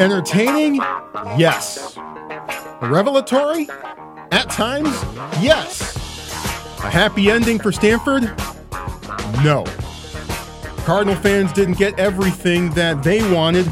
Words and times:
Entertaining? 0.00 0.76
Yes. 1.36 1.94
Revelatory? 2.80 3.68
At 4.32 4.48
times? 4.48 4.88
Yes. 5.42 5.94
A 6.78 6.88
happy 6.88 7.30
ending 7.30 7.58
for 7.58 7.70
Stanford? 7.70 8.22
No. 9.44 9.66
Cardinal 10.86 11.16
fans 11.16 11.52
didn't 11.52 11.76
get 11.76 11.98
everything 11.98 12.70
that 12.70 13.02
they 13.02 13.20
wanted, 13.30 13.66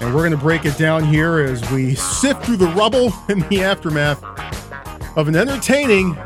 and 0.00 0.14
we're 0.14 0.22
going 0.22 0.30
to 0.30 0.38
break 0.38 0.64
it 0.64 0.78
down 0.78 1.04
here 1.04 1.40
as 1.40 1.70
we 1.70 1.96
sift 1.96 2.46
through 2.46 2.56
the 2.56 2.68
rubble 2.68 3.12
in 3.28 3.40
the 3.50 3.62
aftermath 3.62 4.24
of 5.18 5.28
an 5.28 5.36
entertaining 5.36 6.16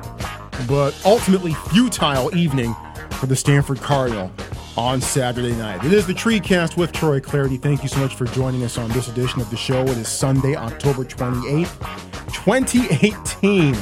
but 0.69 0.97
ultimately 1.05 1.53
futile 1.71 2.33
evening 2.37 2.77
for 3.11 3.27
the 3.27 3.35
Stanford 3.35 3.81
Cardinal 3.81 4.31
on 4.77 5.01
Saturday 5.01 5.55
night. 5.55 5.85
It 5.85 5.93
is 5.93 6.07
the 6.07 6.13
Treecast 6.13 6.77
with 6.77 6.93
Troy 6.93 7.21
Clarity. 7.21 7.57
Thank 7.57 7.83
you 7.83 7.89
so 7.89 7.99
much 7.99 8.15
for 8.15 8.27
joining 8.27 8.63
us 8.63 8.79
on 8.79 8.91
this 8.91 9.09
edition 9.09 9.41
of 9.41 9.51
the 9.51 9.57
show. 9.57 9.83
It 9.83 9.97
is 9.97 10.09
Sunday, 10.09 10.55
October 10.55 11.05
28th, 11.05 12.35
2018. 12.35 13.75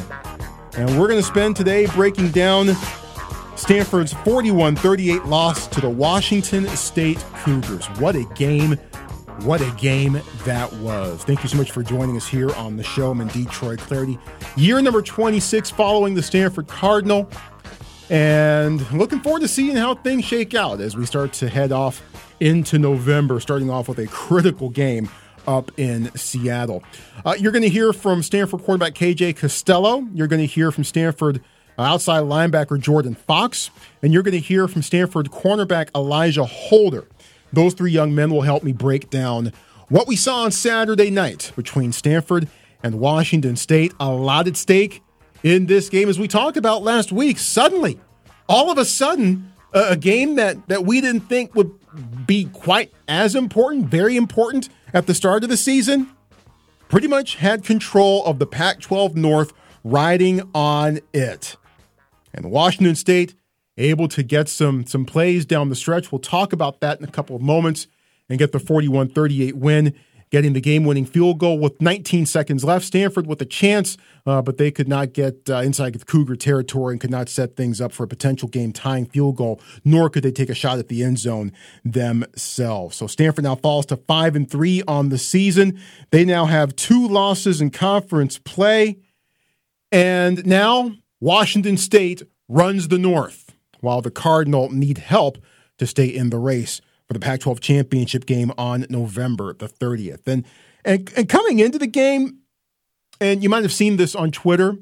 And 0.77 0.99
we're 0.99 1.09
going 1.09 1.21
to 1.21 1.23
spend 1.23 1.57
today 1.57 1.87
breaking 1.87 2.31
down 2.31 2.69
Stanford's 3.57 4.13
41 4.13 4.77
38 4.77 5.25
loss 5.25 5.67
to 5.69 5.81
the 5.81 5.89
Washington 5.89 6.67
State 6.69 7.19
Cougars. 7.43 7.87
What 7.99 8.17
a 8.17 8.25
game! 8.35 8.79
What 9.43 9.61
a 9.61 9.71
game 9.73 10.21
that 10.45 10.73
was. 10.75 11.25
Thank 11.25 11.43
you 11.43 11.49
so 11.49 11.57
much 11.57 11.73
for 11.73 11.83
joining 11.83 12.17
us 12.17 12.27
here 12.27 12.55
on 12.55 12.77
the 12.77 12.85
show. 12.85 13.11
I'm 13.11 13.21
in 13.21 13.27
Detroit 13.29 13.81
Clarity. 13.81 14.17
Year 14.57 14.81
number 14.81 15.03
26 15.03 15.71
following 15.71 16.15
the 16.15 16.23
Stanford 16.23 16.69
Cardinal. 16.69 17.29
And 18.11 18.91
looking 18.93 19.21
forward 19.21 19.41
to 19.41 19.49
seeing 19.49 19.77
how 19.77 19.95
things 19.95 20.25
shake 20.25 20.55
out 20.55 20.81
as 20.81 20.97
we 20.97 21.07
start 21.07 21.33
to 21.35 21.49
head 21.49 21.73
off 21.73 22.03
into 22.41 22.79
November, 22.79 23.41
starting 23.41 23.71
off 23.71 23.89
with 23.89 23.99
a 23.99 24.07
critical 24.09 24.69
game 24.69 25.09
up 25.47 25.71
in 25.79 26.15
Seattle. 26.15 26.83
Uh, 27.25 27.35
you're 27.39 27.53
going 27.53 27.63
to 27.63 27.69
hear 27.69 27.93
from 27.93 28.23
Stanford 28.23 28.63
quarterback 28.63 28.95
KJ 28.95 29.37
Costello. 29.37 30.07
You're 30.13 30.27
going 30.27 30.41
to 30.41 30.47
hear 30.47 30.71
from 30.71 30.85
Stanford 30.85 31.41
outside 31.79 32.25
linebacker 32.25 32.79
Jordan 32.79 33.15
Fox. 33.15 33.71
And 34.03 34.13
you're 34.13 34.23
going 34.23 34.33
to 34.33 34.39
hear 34.39 34.69
from 34.69 34.83
Stanford 34.83 35.31
cornerback 35.31 35.91
Alijah 35.93 36.47
Holder. 36.47 37.09
Those 37.53 37.75
three 37.75 37.93
young 37.93 38.15
men 38.15 38.31
will 38.31 38.43
help 38.43 38.63
me 38.63 38.73
break 38.73 39.11
down 39.11 39.53
what 39.89 40.07
we 40.07 40.17
saw 40.17 40.43
on 40.43 40.51
Saturday 40.51 41.11
night 41.11 41.53
between 41.57 41.93
Stanford 41.93 42.49
and 42.83 42.99
Washington 42.99 43.57
State. 43.57 43.93
A 44.01 44.11
lot 44.11 44.47
at 44.49 44.57
stake 44.57 45.03
in 45.45 45.67
this 45.67 45.89
game, 45.89 46.09
as 46.09 46.19
we 46.19 46.27
talked 46.27 46.57
about 46.57 46.83
last 46.83 47.13
week. 47.13 47.39
Suddenly, 47.39 48.01
all 48.49 48.73
of 48.73 48.79
a 48.79 48.85
sudden, 48.85 49.53
a 49.73 49.95
game 49.95 50.35
that, 50.37 50.67
that 50.69 50.85
we 50.85 51.01
didn't 51.01 51.29
think 51.29 51.55
would 51.55 51.71
be 52.27 52.47
quite 52.47 52.93
as 53.07 53.37
important, 53.37 53.87
very 53.87 54.17
important 54.17 54.71
at 54.93 55.07
the 55.07 55.15
start 55.15 55.45
of 55.45 55.51
the 55.51 55.57
season, 55.57 56.09
pretty 56.89 57.07
much 57.07 57.37
had 57.37 57.63
control 57.63 58.25
of 58.25 58.39
the 58.39 58.47
Pac 58.47 58.81
12 58.81 59.15
North 59.15 59.53
riding 59.85 60.49
on 60.55 61.01
it. 61.13 61.57
And 62.33 62.51
Washington 62.51 62.97
State 62.97 63.35
able 63.77 64.09
to 64.09 64.23
get 64.23 64.49
some, 64.49 64.87
some 64.87 65.05
plays 65.05 65.45
down 65.45 65.69
the 65.69 65.77
stretch. 65.77 66.11
We'll 66.11 66.21
talk 66.21 66.53
about 66.53 66.81
that 66.81 66.99
in 66.99 67.05
a 67.05 67.11
couple 67.11 67.37
of 67.37 67.43
moments 67.43 67.87
and 68.29 68.39
get 68.39 68.53
the 68.53 68.59
41 68.59 69.11
38 69.11 69.57
win 69.57 69.95
getting 70.31 70.53
the 70.53 70.61
game 70.61 70.85
winning 70.85 71.07
field 71.07 71.39
goal 71.39 71.59
with 71.59 71.81
19 71.81 72.27
seconds 72.27 72.65
left. 72.65 72.85
Stanford 72.85 73.27
with 73.27 73.41
a 73.41 73.45
chance, 73.45 73.97
uh, 74.27 74.43
but 74.43 74.59
they 74.59 74.71
could 74.71 74.89
not 74.89 75.13
get 75.13 75.49
uh, 75.49 75.59
inside 75.59 75.93
the 75.93 76.05
Cougar 76.05 76.37
territory 76.37 76.95
and 76.95 77.01
could 77.01 77.11
not 77.11 77.29
set 77.29 77.57
things 77.57 77.81
up 77.81 77.93
for 77.93 78.05
a 78.05 78.09
potential 78.09 78.49
game 78.49 78.73
tying 78.73 79.07
field 79.07 79.37
goal, 79.37 79.61
nor 79.85 80.11
could 80.11 80.23
they 80.23 80.33
take 80.33 80.51
a 80.51 80.55
shot 80.55 80.79
at 80.79 80.89
the 80.89 81.03
end 81.03 81.19
zone 81.19 81.53
themselves. 81.85 82.97
So 82.97 83.07
Stanford 83.07 83.45
now 83.45 83.55
falls 83.55 83.87
to 83.87 83.97
5 83.97 84.37
and 84.37 84.51
3 84.51 84.83
on 84.89 85.09
the 85.09 85.19
season. 85.19 85.81
They 86.11 86.25
now 86.25 86.47
have 86.47 86.77
two 86.77 87.07
losses 87.07 87.61
in 87.61 87.71
conference 87.71 88.39
play. 88.39 88.99
And 89.93 90.45
now 90.45 90.93
Washington 91.21 91.77
State 91.77 92.23
runs 92.49 92.89
the 92.89 92.99
North, 92.99 93.55
while 93.81 94.03
the 94.03 94.11
Cardinal 94.11 94.71
need 94.71 94.99
help 94.99 95.39
to 95.79 95.87
stay 95.87 96.07
in 96.07 96.31
the 96.31 96.39
race 96.39 96.81
for 97.07 97.15
the 97.15 97.21
Pac 97.21 97.41
12 97.41 97.61
championship 97.61 98.27
game 98.27 98.53
on 98.57 98.87
November 98.89 99.55
the 99.55 99.69
30th. 99.69 100.27
And, 100.27 100.45
and, 100.85 101.13
and 101.17 101.29
coming 101.29 101.59
into 101.59 101.79
the 101.79 101.87
game, 101.87 102.39
and 103.21 103.43
you 103.43 103.49
might 103.49 103.63
have 103.63 103.73
seen 103.73 103.97
this 103.97 104.15
on 104.15 104.31
Twitter. 104.31 104.77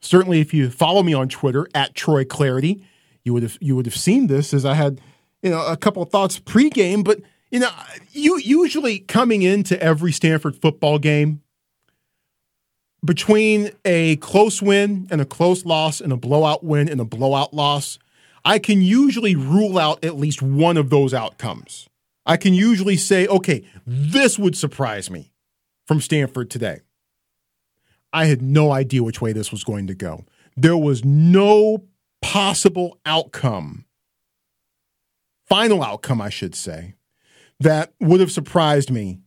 Certainly, 0.00 0.40
if 0.40 0.52
you 0.52 0.70
follow 0.70 1.02
me 1.02 1.14
on 1.14 1.28
Twitter 1.28 1.66
at 1.74 1.94
Troy 1.94 2.24
Clarity, 2.24 2.84
you 3.24 3.32
would 3.32 3.42
have 3.42 3.56
you 3.60 3.74
would 3.74 3.86
have 3.86 3.96
seen 3.96 4.26
this 4.26 4.52
as 4.52 4.64
I 4.64 4.74
had 4.74 5.00
you 5.42 5.50
know 5.50 5.66
a 5.66 5.76
couple 5.76 6.02
of 6.02 6.10
thoughts 6.10 6.38
pregame. 6.38 7.02
But 7.02 7.20
you 7.50 7.60
know, 7.60 7.70
you 8.12 8.38
usually 8.38 8.98
coming 8.98 9.42
into 9.42 9.80
every 9.82 10.12
Stanford 10.12 10.56
football 10.60 10.98
game 10.98 11.40
between 13.04 13.70
a 13.84 14.16
close 14.16 14.62
win 14.62 15.06
and 15.10 15.20
a 15.20 15.24
close 15.24 15.64
loss 15.64 16.00
and 16.00 16.12
a 16.12 16.16
blowout 16.16 16.64
win 16.64 16.88
and 16.88 17.00
a 17.00 17.04
blowout 17.04 17.52
loss, 17.52 17.98
I 18.44 18.58
can 18.58 18.82
usually 18.82 19.34
rule 19.34 19.78
out 19.78 20.04
at 20.04 20.16
least 20.16 20.42
one 20.42 20.76
of 20.76 20.90
those 20.90 21.14
outcomes. 21.14 21.88
I 22.26 22.36
can 22.36 22.54
usually 22.54 22.96
say, 22.96 23.26
okay, 23.26 23.64
this 23.86 24.38
would 24.38 24.56
surprise 24.56 25.10
me 25.10 25.32
from 25.86 26.00
Stanford 26.00 26.50
today. 26.50 26.80
I 28.12 28.26
had 28.26 28.42
no 28.42 28.70
idea 28.70 29.02
which 29.02 29.20
way 29.20 29.32
this 29.32 29.50
was 29.50 29.64
going 29.64 29.86
to 29.88 29.94
go. 29.94 30.24
There 30.56 30.76
was 30.76 31.04
no 31.04 31.84
possible 32.22 32.98
outcome, 33.04 33.84
final 35.48 35.82
outcome, 35.82 36.20
I 36.20 36.30
should 36.30 36.54
say, 36.54 36.94
that 37.60 37.92
would 38.00 38.20
have 38.20 38.30
surprised 38.30 38.90
me 38.90 39.20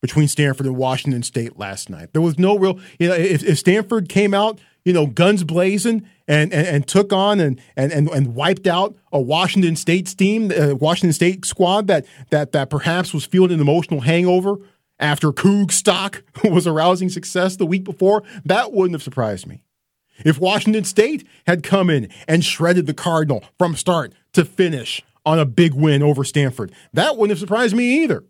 between 0.00 0.28
Stanford 0.28 0.66
and 0.66 0.76
Washington 0.76 1.22
State 1.22 1.58
last 1.58 1.88
night. 1.88 2.12
There 2.12 2.22
was 2.22 2.38
no 2.38 2.58
real, 2.58 2.78
you 2.98 3.08
know, 3.08 3.14
if, 3.14 3.42
if 3.44 3.58
Stanford 3.58 4.08
came 4.08 4.34
out 4.34 4.60
you 4.84 4.92
know, 4.92 5.06
guns 5.06 5.44
blazing 5.44 6.08
and, 6.28 6.52
and, 6.52 6.66
and 6.66 6.86
took 6.86 7.12
on 7.12 7.40
and, 7.40 7.60
and, 7.76 7.92
and, 7.92 8.08
and 8.08 8.34
wiped 8.34 8.66
out 8.66 8.96
a 9.12 9.20
Washington 9.20 9.76
State 9.76 10.06
team, 10.16 10.50
uh, 10.50 10.74
Washington 10.74 11.12
State 11.12 11.44
squad 11.44 11.86
that, 11.88 12.06
that, 12.30 12.52
that 12.52 12.70
perhaps 12.70 13.12
was 13.12 13.24
feeling 13.24 13.52
an 13.52 13.60
emotional 13.60 14.00
hangover 14.00 14.56
after 14.98 15.32
Coug 15.32 15.70
stock 15.72 16.22
was 16.44 16.66
a 16.66 16.72
rousing 16.72 17.08
success 17.08 17.56
the 17.56 17.66
week 17.66 17.84
before, 17.84 18.22
that 18.44 18.72
wouldn't 18.72 18.94
have 18.94 19.02
surprised 19.02 19.46
me. 19.46 19.62
If 20.24 20.38
Washington 20.38 20.84
State 20.84 21.26
had 21.46 21.62
come 21.62 21.90
in 21.90 22.08
and 22.28 22.44
shredded 22.44 22.86
the 22.86 22.94
Cardinal 22.94 23.44
from 23.58 23.74
start 23.74 24.12
to 24.34 24.44
finish 24.44 25.02
on 25.26 25.38
a 25.38 25.44
big 25.44 25.74
win 25.74 26.02
over 26.02 26.22
Stanford, 26.22 26.72
that 26.92 27.16
wouldn't 27.16 27.30
have 27.30 27.38
surprised 27.38 27.74
me 27.74 28.02
either. 28.02 28.24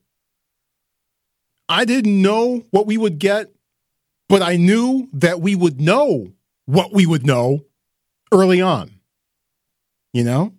I 1.69 1.85
didn't 1.85 2.21
know 2.21 2.65
what 2.71 2.87
we 2.87 2.97
would 2.97 3.19
get, 3.19 3.53
but 4.29 4.43
I 4.43 4.57
knew 4.57 5.09
that 5.13 5.41
we 5.41 5.55
would 5.55 5.81
know 5.81 6.33
what 6.65 6.93
we 6.93 7.07
would 7.07 7.27
know 7.27 7.65
early 8.33 8.61
on. 8.61 8.91
You 10.13 10.25
know? 10.25 10.55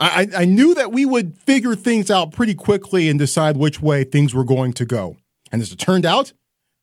I, 0.00 0.28
I 0.36 0.44
knew 0.44 0.74
that 0.74 0.92
we 0.92 1.06
would 1.06 1.38
figure 1.38 1.76
things 1.76 2.10
out 2.10 2.32
pretty 2.32 2.54
quickly 2.54 3.08
and 3.08 3.18
decide 3.18 3.56
which 3.56 3.80
way 3.80 4.04
things 4.04 4.34
were 4.34 4.44
going 4.44 4.72
to 4.74 4.84
go. 4.84 5.16
And 5.52 5.62
as 5.62 5.72
it 5.72 5.78
turned 5.78 6.04
out, 6.04 6.32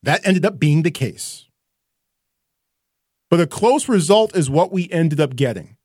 that 0.02 0.26
ended 0.26 0.46
up 0.46 0.60
being 0.60 0.84
the 0.84 0.92
case. 0.92 1.46
But 3.30 3.42
a 3.42 3.48
close 3.48 3.90
result 3.90 4.36
is 4.36 4.50
what 4.50 4.72
we 4.72 4.90
ended 4.92 5.20
up 5.20 5.36
getting. 5.36 5.78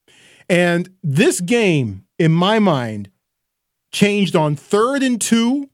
And 0.48 0.88
this 1.02 1.40
game, 1.40 2.04
in 2.18 2.32
my 2.32 2.58
mind, 2.58 3.10
changed 3.92 4.36
on 4.36 4.54
third 4.56 5.02
and 5.02 5.20
two 5.20 5.68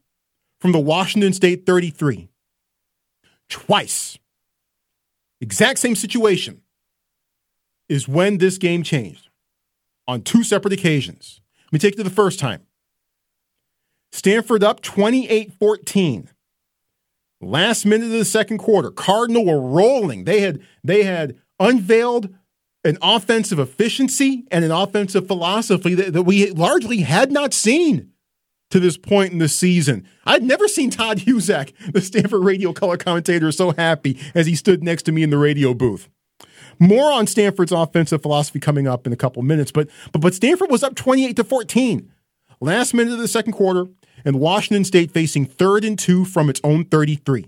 from 0.59 0.71
the 0.71 0.79
Washington 0.79 1.33
State 1.33 1.65
33. 1.65 2.29
Twice 3.49 4.17
exact 5.39 5.77
same 5.77 5.95
situation 5.95 6.62
is 7.89 8.07
when 8.07 8.37
this 8.37 8.57
game 8.57 8.83
changed 8.83 9.29
on 10.07 10.21
two 10.21 10.43
separate 10.43 10.73
occasions. 10.73 11.41
Let 11.65 11.73
me 11.73 11.79
take 11.79 11.93
you 11.93 12.03
to 12.03 12.09
the 12.09 12.15
first 12.15 12.39
time. 12.39 12.61
Stanford 14.11 14.63
up 14.63 14.81
28 14.81 15.53
14. 15.59 16.29
Last 17.41 17.85
minute 17.85 18.05
of 18.05 18.11
the 18.11 18.25
second 18.25 18.59
quarter, 18.59 18.89
Cardinal 18.89 19.45
were 19.45 19.59
rolling. 19.59 20.23
They 20.23 20.41
had 20.41 20.61
they 20.83 21.03
had 21.03 21.37
unveiled 21.59 22.33
an 22.85 22.97
offensive 23.01 23.59
efficiency 23.59 24.45
and 24.51 24.63
an 24.63 24.71
offensive 24.71 25.27
philosophy 25.27 25.95
that, 25.95 26.13
that 26.13 26.23
we 26.23 26.51
largely 26.51 26.97
had 26.97 27.31
not 27.31 27.53
seen 27.53 28.11
to 28.69 28.79
this 28.79 28.97
point 28.97 29.31
in 29.31 29.39
the 29.39 29.47
season. 29.47 30.07
I'd 30.25 30.43
never 30.43 30.67
seen 30.67 30.89
Todd 30.89 31.19
Husak, 31.19 31.73
the 31.93 32.01
Stanford 32.01 32.43
radio 32.43 32.73
color 32.73 32.97
commentator, 32.97 33.51
so 33.51 33.71
happy 33.71 34.19
as 34.35 34.47
he 34.47 34.55
stood 34.55 34.83
next 34.83 35.03
to 35.03 35.11
me 35.11 35.23
in 35.23 35.29
the 35.29 35.37
radio 35.37 35.73
booth. 35.73 36.09
More 36.79 37.11
on 37.11 37.27
Stanford's 37.27 37.71
offensive 37.71 38.21
philosophy 38.21 38.59
coming 38.59 38.87
up 38.87 39.05
in 39.07 39.13
a 39.13 39.17
couple 39.17 39.41
minutes, 39.41 39.71
but 39.71 39.89
but 40.11 40.21
but 40.21 40.33
Stanford 40.33 40.71
was 40.71 40.83
up 40.83 40.95
28 40.95 41.35
to 41.35 41.43
14. 41.43 42.11
Last 42.59 42.93
minute 42.93 43.13
of 43.13 43.19
the 43.19 43.27
second 43.27 43.53
quarter, 43.53 43.87
and 44.25 44.39
Washington 44.39 44.85
State 44.85 45.11
facing 45.11 45.45
third 45.45 45.83
and 45.83 45.97
two 45.97 46.25
from 46.25 46.49
its 46.49 46.61
own 46.63 46.85
33. 46.85 47.47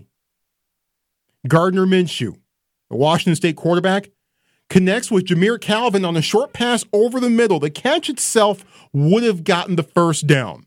Gardner 1.48 1.86
Minshew, 1.86 2.36
the 2.90 2.96
Washington 2.96 3.36
State 3.36 3.56
quarterback, 3.56 4.10
connects 4.68 5.10
with 5.10 5.26
Jamire 5.26 5.60
Calvin 5.60 6.04
on 6.04 6.16
a 6.16 6.22
short 6.22 6.52
pass 6.52 6.84
over 6.92 7.20
the 7.20 7.30
middle. 7.30 7.60
The 7.60 7.70
catch 7.70 8.08
itself 8.10 8.64
would 8.92 9.22
have 9.22 9.44
gotten 9.44 9.76
the 9.76 9.82
first 9.82 10.26
down. 10.26 10.66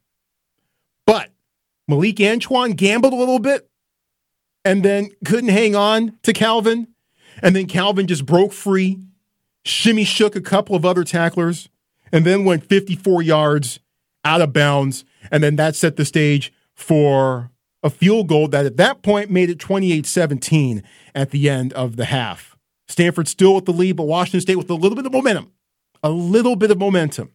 But 1.05 1.29
Malik 1.87 2.21
Antoine 2.21 2.71
gambled 2.71 3.13
a 3.13 3.17
little 3.17 3.39
bit 3.39 3.69
and 4.63 4.83
then 4.83 5.09
couldn't 5.25 5.49
hang 5.49 5.75
on 5.75 6.17
to 6.23 6.33
Calvin. 6.33 6.87
And 7.41 7.55
then 7.55 7.67
Calvin 7.67 8.07
just 8.07 8.25
broke 8.25 8.53
free, 8.53 8.99
shimmy 9.63 10.03
shook 10.03 10.35
a 10.35 10.41
couple 10.41 10.75
of 10.75 10.85
other 10.85 11.03
tacklers, 11.03 11.69
and 12.11 12.25
then 12.25 12.45
went 12.45 12.65
54 12.65 13.21
yards 13.21 13.79
out 14.25 14.41
of 14.41 14.53
bounds. 14.53 15.05
And 15.31 15.43
then 15.43 15.55
that 15.57 15.75
set 15.75 15.95
the 15.95 16.05
stage 16.05 16.53
for 16.73 17.51
a 17.83 17.89
field 17.89 18.27
goal 18.27 18.47
that 18.49 18.65
at 18.65 18.77
that 18.77 19.01
point 19.01 19.29
made 19.29 19.49
it 19.49 19.59
28 19.59 20.05
17 20.05 20.83
at 21.15 21.31
the 21.31 21.49
end 21.49 21.73
of 21.73 21.95
the 21.95 22.05
half. 22.05 22.57
Stanford 22.87 23.27
still 23.27 23.55
with 23.55 23.65
the 23.65 23.73
lead, 23.73 23.95
but 23.95 24.07
Washington 24.07 24.41
State 24.41 24.55
with 24.55 24.69
a 24.69 24.75
little 24.75 24.95
bit 24.95 25.05
of 25.05 25.11
momentum. 25.11 25.51
A 26.03 26.09
little 26.09 26.55
bit 26.55 26.71
of 26.71 26.77
momentum. 26.77 27.31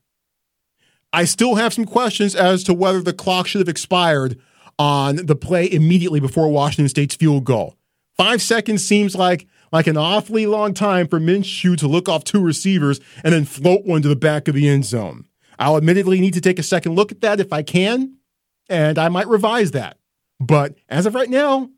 I 1.12 1.27
still 1.27 1.55
have 1.55 1.73
some 1.73 1.85
questions 1.85 2.35
as 2.35 2.65
to 2.65 2.75
whether 2.75 3.00
the 3.00 3.12
clock 3.12 3.47
should 3.47 3.61
have 3.61 3.69
expired 3.69 4.41
on 4.79 5.17
the 5.17 5.37
play 5.37 5.71
immediately 5.71 6.19
before 6.19 6.49
Washington 6.49 6.89
State's 6.89 7.15
field 7.15 7.45
goal. 7.45 7.77
Five 8.17 8.43
seconds 8.43 8.85
seems 8.85 9.15
like 9.15 9.47
like 9.75 9.88
an 9.88 9.97
awfully 9.97 10.47
long 10.47 10.73
time 10.73 11.09
for 11.09 11.19
Minshew 11.19 11.76
to 11.79 11.88
look 11.88 12.09
off 12.09 12.23
two 12.23 12.41
receivers 12.41 13.00
and 13.25 13.35
then 13.35 13.44
float 13.44 13.85
one 13.85 14.03
to 14.03 14.09
the 14.09 14.15
back 14.15 14.47
of 14.47 14.55
the 14.55 14.69
end 14.69 14.85
zone. 14.85 15.26
I'll 15.59 15.76
admittedly 15.76 16.21
need 16.21 16.35
to 16.35 16.41
take 16.41 16.61
a 16.61 16.62
second 16.62 16.94
look 16.94 17.11
at 17.11 17.23
that 17.23 17.41
if 17.41 17.53
I 17.53 17.65
can, 17.65 18.19
and 18.69 19.00
I 19.00 19.09
might 19.09 19.26
revise 19.26 19.73
that. 19.73 19.99
But 20.38 20.76
as 20.88 21.06
of 21.06 21.17
right 21.17 21.29
now, 21.29 21.71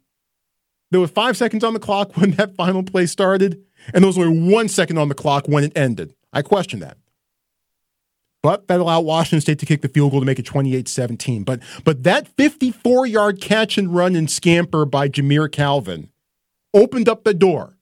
there 0.90 1.00
was 1.00 1.10
five 1.10 1.38
seconds 1.38 1.64
on 1.64 1.72
the 1.72 1.78
clock 1.78 2.18
when 2.18 2.32
that 2.32 2.54
final 2.54 2.82
play 2.82 3.06
started, 3.06 3.64
and 3.94 4.04
there 4.04 4.08
was 4.08 4.18
only 4.18 4.52
one 4.52 4.68
second 4.68 4.98
on 4.98 5.08
the 5.08 5.14
clock 5.14 5.46
when 5.48 5.64
it 5.64 5.72
ended. 5.74 6.14
I 6.34 6.42
question 6.42 6.80
that. 6.80 6.98
But 8.42 8.68
that 8.68 8.78
allowed 8.78 9.06
Washington 9.06 9.40
State 9.40 9.58
to 9.60 9.66
kick 9.66 9.80
the 9.80 9.88
field 9.88 10.10
goal 10.10 10.20
to 10.20 10.26
make 10.26 10.38
it 10.38 10.44
28 10.44 10.86
17. 10.86 11.44
But, 11.44 11.62
but 11.82 12.02
that 12.02 12.28
54 12.28 13.06
yard 13.06 13.40
catch 13.40 13.78
and 13.78 13.94
run 13.94 14.14
and 14.14 14.30
scamper 14.30 14.84
by 14.84 15.08
Jamire 15.08 15.50
Calvin 15.50 16.10
opened 16.74 17.08
up 17.08 17.24
the 17.24 17.32
door 17.32 17.75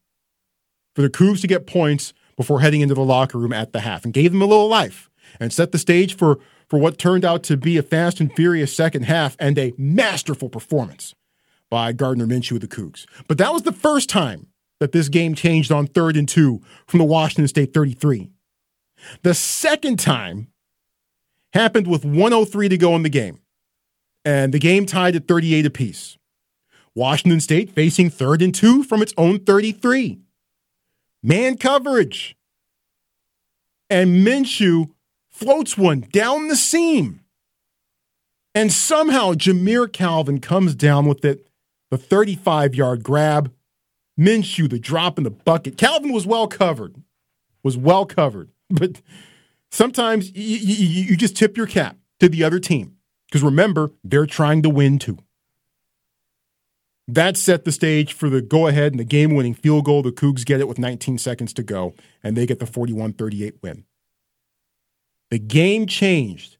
for 0.94 1.02
the 1.02 1.10
Cougs 1.10 1.40
to 1.40 1.46
get 1.46 1.66
points 1.66 2.12
before 2.36 2.60
heading 2.60 2.80
into 2.80 2.94
the 2.94 3.02
locker 3.02 3.38
room 3.38 3.52
at 3.52 3.72
the 3.72 3.80
half 3.80 4.04
and 4.04 4.12
gave 4.12 4.32
them 4.32 4.42
a 4.42 4.46
little 4.46 4.68
life 4.68 5.10
and 5.40 5.52
set 5.52 5.72
the 5.72 5.78
stage 5.78 6.16
for, 6.16 6.38
for 6.68 6.78
what 6.78 6.98
turned 6.98 7.24
out 7.24 7.42
to 7.44 7.56
be 7.56 7.76
a 7.76 7.82
fast 7.82 8.20
and 8.20 8.34
furious 8.34 8.74
second 8.74 9.04
half 9.04 9.36
and 9.38 9.58
a 9.58 9.72
masterful 9.76 10.48
performance 10.48 11.14
by 11.70 11.92
Gardner 11.92 12.26
Minshew 12.26 12.52
of 12.52 12.60
the 12.60 12.68
Cougs. 12.68 13.06
But 13.28 13.38
that 13.38 13.52
was 13.52 13.62
the 13.62 13.72
first 13.72 14.08
time 14.08 14.48
that 14.80 14.92
this 14.92 15.08
game 15.08 15.34
changed 15.34 15.72
on 15.72 15.86
third 15.86 16.16
and 16.16 16.28
two 16.28 16.60
from 16.86 16.98
the 16.98 17.04
Washington 17.04 17.48
State 17.48 17.72
33. 17.72 18.30
The 19.22 19.34
second 19.34 19.98
time 19.98 20.48
happened 21.52 21.86
with 21.86 22.04
103 22.04 22.68
to 22.68 22.76
go 22.76 22.96
in 22.96 23.02
the 23.02 23.08
game, 23.08 23.40
and 24.24 24.52
the 24.52 24.58
game 24.58 24.86
tied 24.86 25.16
at 25.16 25.28
38 25.28 25.66
apiece. 25.66 26.18
Washington 26.94 27.40
State 27.40 27.70
facing 27.70 28.10
third 28.10 28.40
and 28.40 28.54
two 28.54 28.82
from 28.84 29.02
its 29.02 29.12
own 29.16 29.40
33. 29.40 30.20
Man 31.24 31.56
coverage. 31.56 32.36
And 33.88 34.26
Minshew 34.26 34.90
floats 35.30 35.78
one 35.78 36.00
down 36.12 36.48
the 36.48 36.56
seam. 36.56 37.20
And 38.54 38.70
somehow 38.70 39.32
Jamire 39.32 39.90
Calvin 39.90 40.38
comes 40.38 40.74
down 40.74 41.06
with 41.06 41.24
it, 41.24 41.48
the 41.90 41.96
35 41.96 42.74
yard 42.74 43.02
grab. 43.02 43.50
Minshew, 44.20 44.68
the 44.68 44.78
drop 44.78 45.16
in 45.16 45.24
the 45.24 45.30
bucket. 45.30 45.78
Calvin 45.78 46.12
was 46.12 46.26
well 46.26 46.46
covered, 46.46 46.94
was 47.62 47.76
well 47.76 48.06
covered. 48.06 48.50
But 48.70 49.02
sometimes 49.70 50.30
you, 50.34 50.56
you, 50.56 51.04
you 51.04 51.16
just 51.16 51.36
tip 51.36 51.56
your 51.56 51.66
cap 51.66 51.96
to 52.18 52.28
the 52.28 52.42
other 52.42 52.58
team 52.58 52.96
because 53.26 53.42
remember, 53.42 53.92
they're 54.02 54.26
trying 54.26 54.62
to 54.62 54.70
win 54.70 54.98
too. 54.98 55.18
That 57.06 57.36
set 57.36 57.64
the 57.64 57.72
stage 57.72 58.14
for 58.14 58.30
the 58.30 58.40
go 58.40 58.66
ahead 58.66 58.92
and 58.92 59.00
the 59.00 59.04
game 59.04 59.34
winning 59.34 59.54
field 59.54 59.84
goal. 59.84 60.02
The 60.02 60.10
Cougs 60.10 60.44
get 60.44 60.60
it 60.60 60.68
with 60.68 60.78
19 60.78 61.18
seconds 61.18 61.52
to 61.54 61.62
go, 61.62 61.94
and 62.22 62.36
they 62.36 62.46
get 62.46 62.60
the 62.60 62.66
41 62.66 63.12
38 63.12 63.56
win. 63.62 63.84
The 65.30 65.38
game 65.38 65.86
changed 65.86 66.56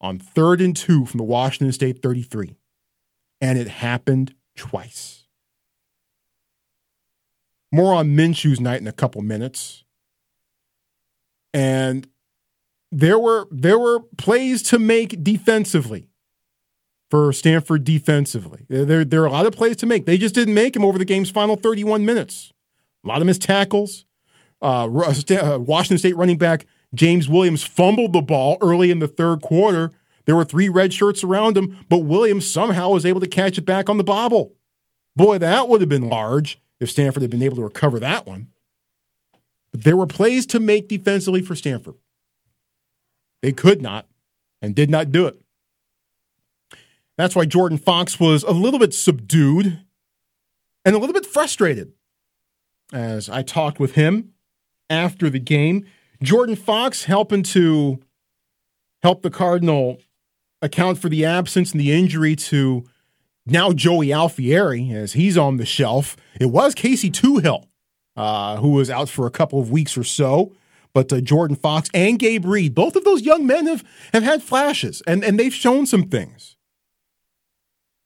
on 0.00 0.18
third 0.18 0.60
and 0.60 0.76
two 0.76 1.06
from 1.06 1.18
the 1.18 1.24
Washington 1.24 1.72
State 1.72 2.02
33, 2.02 2.56
and 3.40 3.58
it 3.58 3.68
happened 3.68 4.34
twice. 4.56 5.26
More 7.72 7.94
on 7.94 8.14
Minshew's 8.14 8.60
night 8.60 8.80
in 8.80 8.86
a 8.86 8.92
couple 8.92 9.22
minutes. 9.22 9.84
And 11.54 12.06
there 12.90 13.18
were 13.18 13.48
there 13.50 13.78
were 13.78 14.00
plays 14.18 14.62
to 14.64 14.78
make 14.78 15.24
defensively 15.24 16.06
for 17.12 17.30
Stanford 17.30 17.84
defensively. 17.84 18.64
There, 18.70 19.04
there 19.04 19.22
are 19.22 19.26
a 19.26 19.30
lot 19.30 19.44
of 19.44 19.52
plays 19.52 19.76
to 19.76 19.86
make. 19.86 20.06
They 20.06 20.16
just 20.16 20.34
didn't 20.34 20.54
make 20.54 20.72
them 20.72 20.82
over 20.82 20.96
the 20.96 21.04
game's 21.04 21.28
final 21.28 21.56
31 21.56 22.06
minutes. 22.06 22.54
A 23.04 23.08
lot 23.08 23.20
of 23.20 23.26
missed 23.26 23.42
tackles. 23.42 24.06
Uh, 24.62 24.84
uh, 24.86 25.58
Washington 25.58 25.98
State 25.98 26.16
running 26.16 26.38
back 26.38 26.64
James 26.94 27.28
Williams 27.28 27.64
fumbled 27.64 28.14
the 28.14 28.22
ball 28.22 28.56
early 28.62 28.90
in 28.90 29.00
the 29.00 29.08
third 29.08 29.42
quarter. 29.42 29.92
There 30.24 30.34
were 30.34 30.46
three 30.46 30.70
red 30.70 30.94
shirts 30.94 31.22
around 31.22 31.54
him, 31.54 31.84
but 31.90 31.98
Williams 31.98 32.50
somehow 32.50 32.88
was 32.88 33.04
able 33.04 33.20
to 33.20 33.26
catch 33.26 33.58
it 33.58 33.66
back 33.66 33.90
on 33.90 33.98
the 33.98 34.04
bobble. 34.04 34.54
Boy, 35.14 35.36
that 35.36 35.68
would 35.68 35.82
have 35.82 35.90
been 35.90 36.08
large 36.08 36.62
if 36.80 36.90
Stanford 36.90 37.20
had 37.20 37.30
been 37.30 37.42
able 37.42 37.56
to 37.56 37.64
recover 37.64 38.00
that 38.00 38.26
one. 38.26 38.46
But 39.70 39.84
there 39.84 39.98
were 39.98 40.06
plays 40.06 40.46
to 40.46 40.58
make 40.58 40.88
defensively 40.88 41.42
for 41.42 41.54
Stanford. 41.54 41.96
They 43.42 43.52
could 43.52 43.82
not 43.82 44.06
and 44.62 44.74
did 44.74 44.88
not 44.88 45.12
do 45.12 45.26
it. 45.26 45.41
That's 47.16 47.36
why 47.36 47.44
Jordan 47.44 47.78
Fox 47.78 48.18
was 48.18 48.42
a 48.42 48.52
little 48.52 48.78
bit 48.78 48.94
subdued 48.94 49.80
and 50.84 50.94
a 50.94 50.98
little 50.98 51.14
bit 51.14 51.26
frustrated 51.26 51.92
as 52.92 53.28
I 53.28 53.42
talked 53.42 53.78
with 53.78 53.94
him 53.94 54.32
after 54.90 55.30
the 55.30 55.38
game. 55.38 55.86
Jordan 56.22 56.56
Fox 56.56 57.04
helping 57.04 57.42
to 57.44 58.00
help 59.02 59.22
the 59.22 59.30
Cardinal 59.30 59.98
account 60.60 60.98
for 60.98 61.08
the 61.08 61.24
absence 61.24 61.72
and 61.72 61.80
the 61.80 61.92
injury 61.92 62.36
to 62.36 62.84
now 63.44 63.72
Joey 63.72 64.12
Alfieri 64.12 64.92
as 64.92 65.14
he's 65.14 65.36
on 65.36 65.56
the 65.56 65.66
shelf. 65.66 66.16
It 66.40 66.46
was 66.46 66.74
Casey 66.74 67.10
Toohill 67.10 67.66
uh, 68.16 68.56
who 68.56 68.70
was 68.70 68.90
out 68.90 69.08
for 69.08 69.26
a 69.26 69.30
couple 69.30 69.60
of 69.60 69.70
weeks 69.70 69.96
or 69.96 70.04
so. 70.04 70.52
But 70.94 71.12
uh, 71.12 71.20
Jordan 71.20 71.56
Fox 71.56 71.88
and 71.94 72.18
Gabe 72.18 72.44
Reed, 72.44 72.74
both 72.74 72.96
of 72.96 73.04
those 73.04 73.22
young 73.22 73.46
men 73.46 73.66
have, 73.66 73.82
have 74.12 74.22
had 74.22 74.42
flashes 74.42 75.02
and, 75.06 75.24
and 75.24 75.40
they've 75.40 75.54
shown 75.54 75.86
some 75.86 76.04
things. 76.04 76.51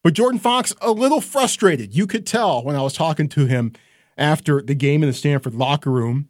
But 0.07 0.15
Jordan 0.15 0.39
Fox, 0.39 0.73
a 0.81 0.93
little 0.93 1.21
frustrated. 1.21 1.93
You 1.93 2.07
could 2.07 2.27
tell 2.27 2.63
when 2.63 2.77
I 2.77 2.83
was 2.83 2.93
talking 2.93 3.29
to 3.31 3.47
him 3.47 3.73
after 4.17 4.63
the 4.63 4.77
game 4.77 5.03
in 5.03 5.09
the 5.09 5.13
Stanford 5.13 5.57
locker 5.57 5.91
room. 5.91 6.29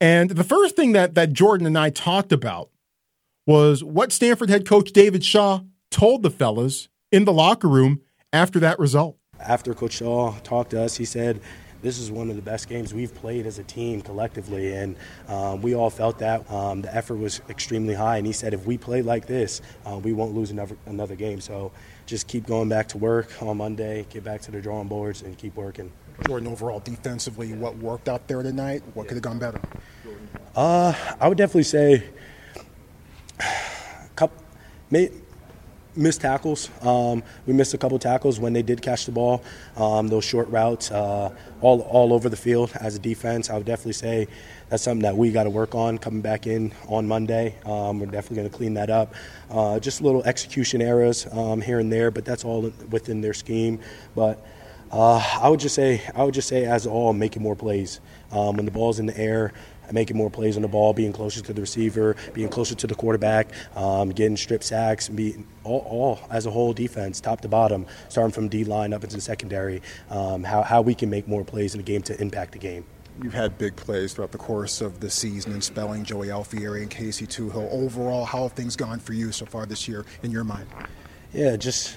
And 0.00 0.30
the 0.30 0.44
first 0.44 0.76
thing 0.76 0.92
that, 0.92 1.16
that 1.16 1.32
Jordan 1.32 1.66
and 1.66 1.76
I 1.76 1.90
talked 1.90 2.30
about 2.30 2.70
was 3.44 3.82
what 3.82 4.12
Stanford 4.12 4.50
head 4.50 4.68
coach 4.68 4.92
David 4.92 5.24
Shaw 5.24 5.62
told 5.90 6.22
the 6.22 6.30
fellas 6.30 6.88
in 7.10 7.24
the 7.24 7.32
locker 7.32 7.66
room 7.66 8.02
after 8.32 8.60
that 8.60 8.78
result. 8.78 9.16
After 9.40 9.74
Coach 9.74 9.94
Shaw 9.94 10.38
talked 10.44 10.70
to 10.70 10.80
us, 10.80 10.96
he 10.96 11.06
said, 11.06 11.40
this 11.82 11.98
is 11.98 12.10
one 12.10 12.30
of 12.30 12.36
the 12.36 12.42
best 12.42 12.68
games 12.68 12.92
we've 12.92 13.14
played 13.14 13.46
as 13.46 13.58
a 13.58 13.64
team 13.64 14.00
collectively, 14.00 14.74
and 14.74 14.96
um, 15.28 15.62
we 15.62 15.74
all 15.76 15.90
felt 15.90 16.18
that. 16.18 16.50
Um, 16.50 16.82
the 16.82 16.92
effort 16.94 17.16
was 17.16 17.40
extremely 17.48 17.94
high, 17.94 18.16
and 18.16 18.26
he 18.26 18.32
said 18.32 18.52
if 18.52 18.66
we 18.66 18.76
play 18.76 19.00
like 19.00 19.26
this, 19.26 19.60
uh, 19.86 19.96
we 19.96 20.12
won't 20.12 20.34
lose 20.34 20.50
another, 20.50 20.76
another 20.86 21.14
game. 21.14 21.40
So 21.40 21.70
just 22.08 22.26
keep 22.26 22.46
going 22.46 22.70
back 22.70 22.88
to 22.88 22.98
work 22.98 23.30
on 23.42 23.58
Monday, 23.58 24.06
get 24.08 24.24
back 24.24 24.40
to 24.40 24.50
the 24.50 24.60
drawing 24.60 24.88
boards, 24.88 25.20
and 25.20 25.36
keep 25.36 25.54
working. 25.54 25.92
Jordan, 26.26 26.48
overall 26.48 26.80
defensively, 26.80 27.52
what 27.52 27.76
worked 27.76 28.08
out 28.08 28.26
there 28.26 28.42
tonight? 28.42 28.82
What 28.94 29.06
could 29.06 29.16
have 29.16 29.22
gone 29.22 29.38
better? 29.38 29.60
Uh, 30.56 30.94
I 31.20 31.28
would 31.28 31.36
definitely 31.36 31.64
say, 31.64 32.04
a 33.40 34.08
couple, 34.16 34.42
may, 34.90 35.10
missed 35.98 36.20
tackles. 36.20 36.70
Um, 36.82 37.22
we 37.46 37.52
missed 37.52 37.74
a 37.74 37.78
couple 37.78 37.98
tackles 37.98 38.38
when 38.38 38.52
they 38.52 38.62
did 38.62 38.80
catch 38.80 39.04
the 39.04 39.12
ball. 39.12 39.42
Um, 39.76 40.08
those 40.08 40.24
short 40.24 40.48
routes, 40.48 40.90
uh, 40.90 41.34
all 41.60 41.80
all 41.82 42.12
over 42.12 42.28
the 42.28 42.36
field 42.36 42.72
as 42.80 42.94
a 42.94 42.98
defense. 42.98 43.50
I 43.50 43.56
would 43.56 43.66
definitely 43.66 43.92
say 43.94 44.28
that's 44.68 44.82
something 44.82 45.02
that 45.02 45.16
we 45.16 45.32
got 45.32 45.44
to 45.44 45.50
work 45.50 45.74
on 45.74 45.98
coming 45.98 46.20
back 46.20 46.46
in 46.46 46.72
on 46.86 47.06
Monday. 47.08 47.56
Um, 47.66 47.98
we're 47.98 48.06
definitely 48.06 48.36
going 48.36 48.50
to 48.50 48.56
clean 48.56 48.74
that 48.74 48.90
up. 48.90 49.14
Uh, 49.50 49.78
just 49.80 50.00
little 50.00 50.22
execution 50.24 50.80
errors 50.80 51.26
um, 51.32 51.60
here 51.60 51.80
and 51.80 51.92
there, 51.92 52.10
but 52.10 52.24
that's 52.24 52.44
all 52.44 52.72
within 52.90 53.20
their 53.20 53.34
scheme. 53.34 53.80
But 54.14 54.44
uh, 54.90 55.22
I 55.40 55.48
would 55.48 55.60
just 55.60 55.74
say, 55.74 56.02
I 56.14 56.24
would 56.24 56.34
just 56.34 56.48
say, 56.48 56.64
as 56.64 56.86
all, 56.86 57.12
making 57.12 57.42
more 57.42 57.56
plays 57.56 58.00
um, 58.32 58.56
when 58.56 58.64
the 58.64 58.70
ball's 58.70 58.98
in 58.98 59.06
the 59.06 59.18
air 59.18 59.52
making 59.92 60.16
more 60.16 60.30
plays 60.30 60.56
on 60.56 60.62
the 60.62 60.68
ball, 60.68 60.92
being 60.92 61.12
closer 61.12 61.40
to 61.40 61.52
the 61.52 61.60
receiver, 61.60 62.16
being 62.34 62.48
closer 62.48 62.74
to 62.74 62.86
the 62.86 62.94
quarterback, 62.94 63.48
um, 63.76 64.10
getting 64.10 64.36
strip 64.36 64.62
sacks, 64.62 65.08
being 65.08 65.46
all, 65.64 65.80
all, 65.80 66.20
as 66.30 66.46
a 66.46 66.50
whole 66.50 66.72
defense, 66.72 67.20
top 67.20 67.40
to 67.42 67.48
bottom, 67.48 67.86
starting 68.08 68.32
from 68.32 68.48
D 68.48 68.64
line 68.64 68.92
up 68.92 69.04
into 69.04 69.16
the 69.16 69.22
secondary, 69.22 69.82
um, 70.10 70.44
how, 70.44 70.62
how 70.62 70.82
we 70.82 70.94
can 70.94 71.10
make 71.10 71.28
more 71.28 71.44
plays 71.44 71.74
in 71.74 71.78
the 71.78 71.84
game 71.84 72.02
to 72.02 72.20
impact 72.20 72.52
the 72.52 72.58
game. 72.58 72.84
You've 73.22 73.34
had 73.34 73.58
big 73.58 73.74
plays 73.74 74.14
throughout 74.14 74.30
the 74.30 74.38
course 74.38 74.80
of 74.80 75.00
the 75.00 75.10
season 75.10 75.52
in 75.52 75.60
spelling 75.60 76.04
Joey 76.04 76.28
Alfieri 76.28 76.82
and 76.82 76.90
Casey 76.90 77.26
Toohill. 77.26 77.68
Overall, 77.72 78.24
how 78.24 78.44
have 78.44 78.52
things 78.52 78.76
gone 78.76 79.00
for 79.00 79.12
you 79.12 79.32
so 79.32 79.44
far 79.44 79.66
this 79.66 79.88
year 79.88 80.04
in 80.22 80.30
your 80.30 80.44
mind? 80.44 80.68
Yeah, 81.32 81.56
just 81.56 81.96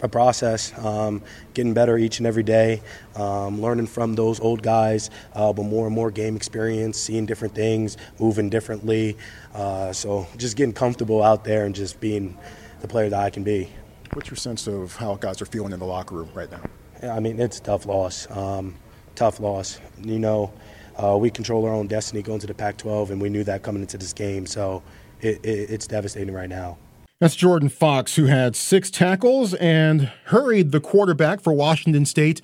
a 0.00 0.08
process, 0.08 0.72
um, 0.84 1.22
getting 1.54 1.74
better 1.74 1.98
each 1.98 2.18
and 2.18 2.26
every 2.26 2.42
day, 2.42 2.82
um, 3.16 3.60
learning 3.60 3.86
from 3.86 4.14
those 4.14 4.40
old 4.40 4.62
guys, 4.62 5.10
uh, 5.34 5.52
but 5.52 5.64
more 5.64 5.86
and 5.86 5.94
more 5.94 6.10
game 6.10 6.36
experience, 6.36 6.98
seeing 6.98 7.26
different 7.26 7.54
things, 7.54 7.96
moving 8.18 8.48
differently. 8.48 9.16
Uh, 9.54 9.92
so 9.92 10.26
just 10.36 10.56
getting 10.56 10.72
comfortable 10.72 11.22
out 11.22 11.44
there 11.44 11.64
and 11.64 11.74
just 11.74 12.00
being 12.00 12.36
the 12.80 12.88
player 12.88 13.08
that 13.08 13.20
I 13.20 13.30
can 13.30 13.42
be. 13.42 13.70
What's 14.12 14.30
your 14.30 14.36
sense 14.36 14.66
of 14.66 14.96
how 14.96 15.16
guys 15.16 15.42
are 15.42 15.46
feeling 15.46 15.72
in 15.72 15.78
the 15.78 15.86
locker 15.86 16.14
room 16.14 16.30
right 16.34 16.50
now? 16.50 16.62
Yeah, 17.02 17.14
I 17.14 17.20
mean, 17.20 17.38
it's 17.40 17.58
a 17.58 17.62
tough 17.62 17.86
loss. 17.86 18.30
Um, 18.30 18.74
tough 19.14 19.40
loss. 19.40 19.80
You 20.02 20.18
know, 20.18 20.52
uh, 20.96 21.16
we 21.16 21.30
control 21.30 21.64
our 21.66 21.72
own 21.72 21.86
destiny 21.86 22.22
going 22.22 22.40
to 22.40 22.46
the 22.46 22.54
Pac 22.54 22.76
12, 22.78 23.10
and 23.10 23.20
we 23.20 23.28
knew 23.28 23.44
that 23.44 23.62
coming 23.62 23.82
into 23.82 23.98
this 23.98 24.12
game. 24.12 24.46
So 24.46 24.82
it, 25.20 25.44
it, 25.44 25.70
it's 25.70 25.86
devastating 25.86 26.34
right 26.34 26.48
now. 26.48 26.78
That's 27.20 27.34
Jordan 27.34 27.68
Fox, 27.68 28.14
who 28.14 28.26
had 28.26 28.54
six 28.54 28.90
tackles 28.90 29.54
and 29.54 30.12
hurried 30.26 30.70
the 30.70 30.80
quarterback 30.80 31.40
for 31.40 31.52
Washington 31.52 32.06
State 32.06 32.40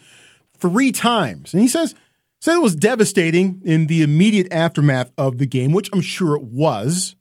three 0.58 0.90
times. 0.90 1.52
And 1.52 1.62
he 1.62 1.68
says, 1.68 1.94
said 2.40 2.56
it 2.56 2.62
was 2.62 2.74
devastating 2.74 3.62
in 3.64 3.86
the 3.86 4.02
immediate 4.02 4.52
aftermath 4.52 5.12
of 5.16 5.38
the 5.38 5.46
game, 5.46 5.72
which 5.72 5.90
I'm 5.92 6.00
sure 6.00 6.36
it 6.36 6.42
was. 6.42 7.14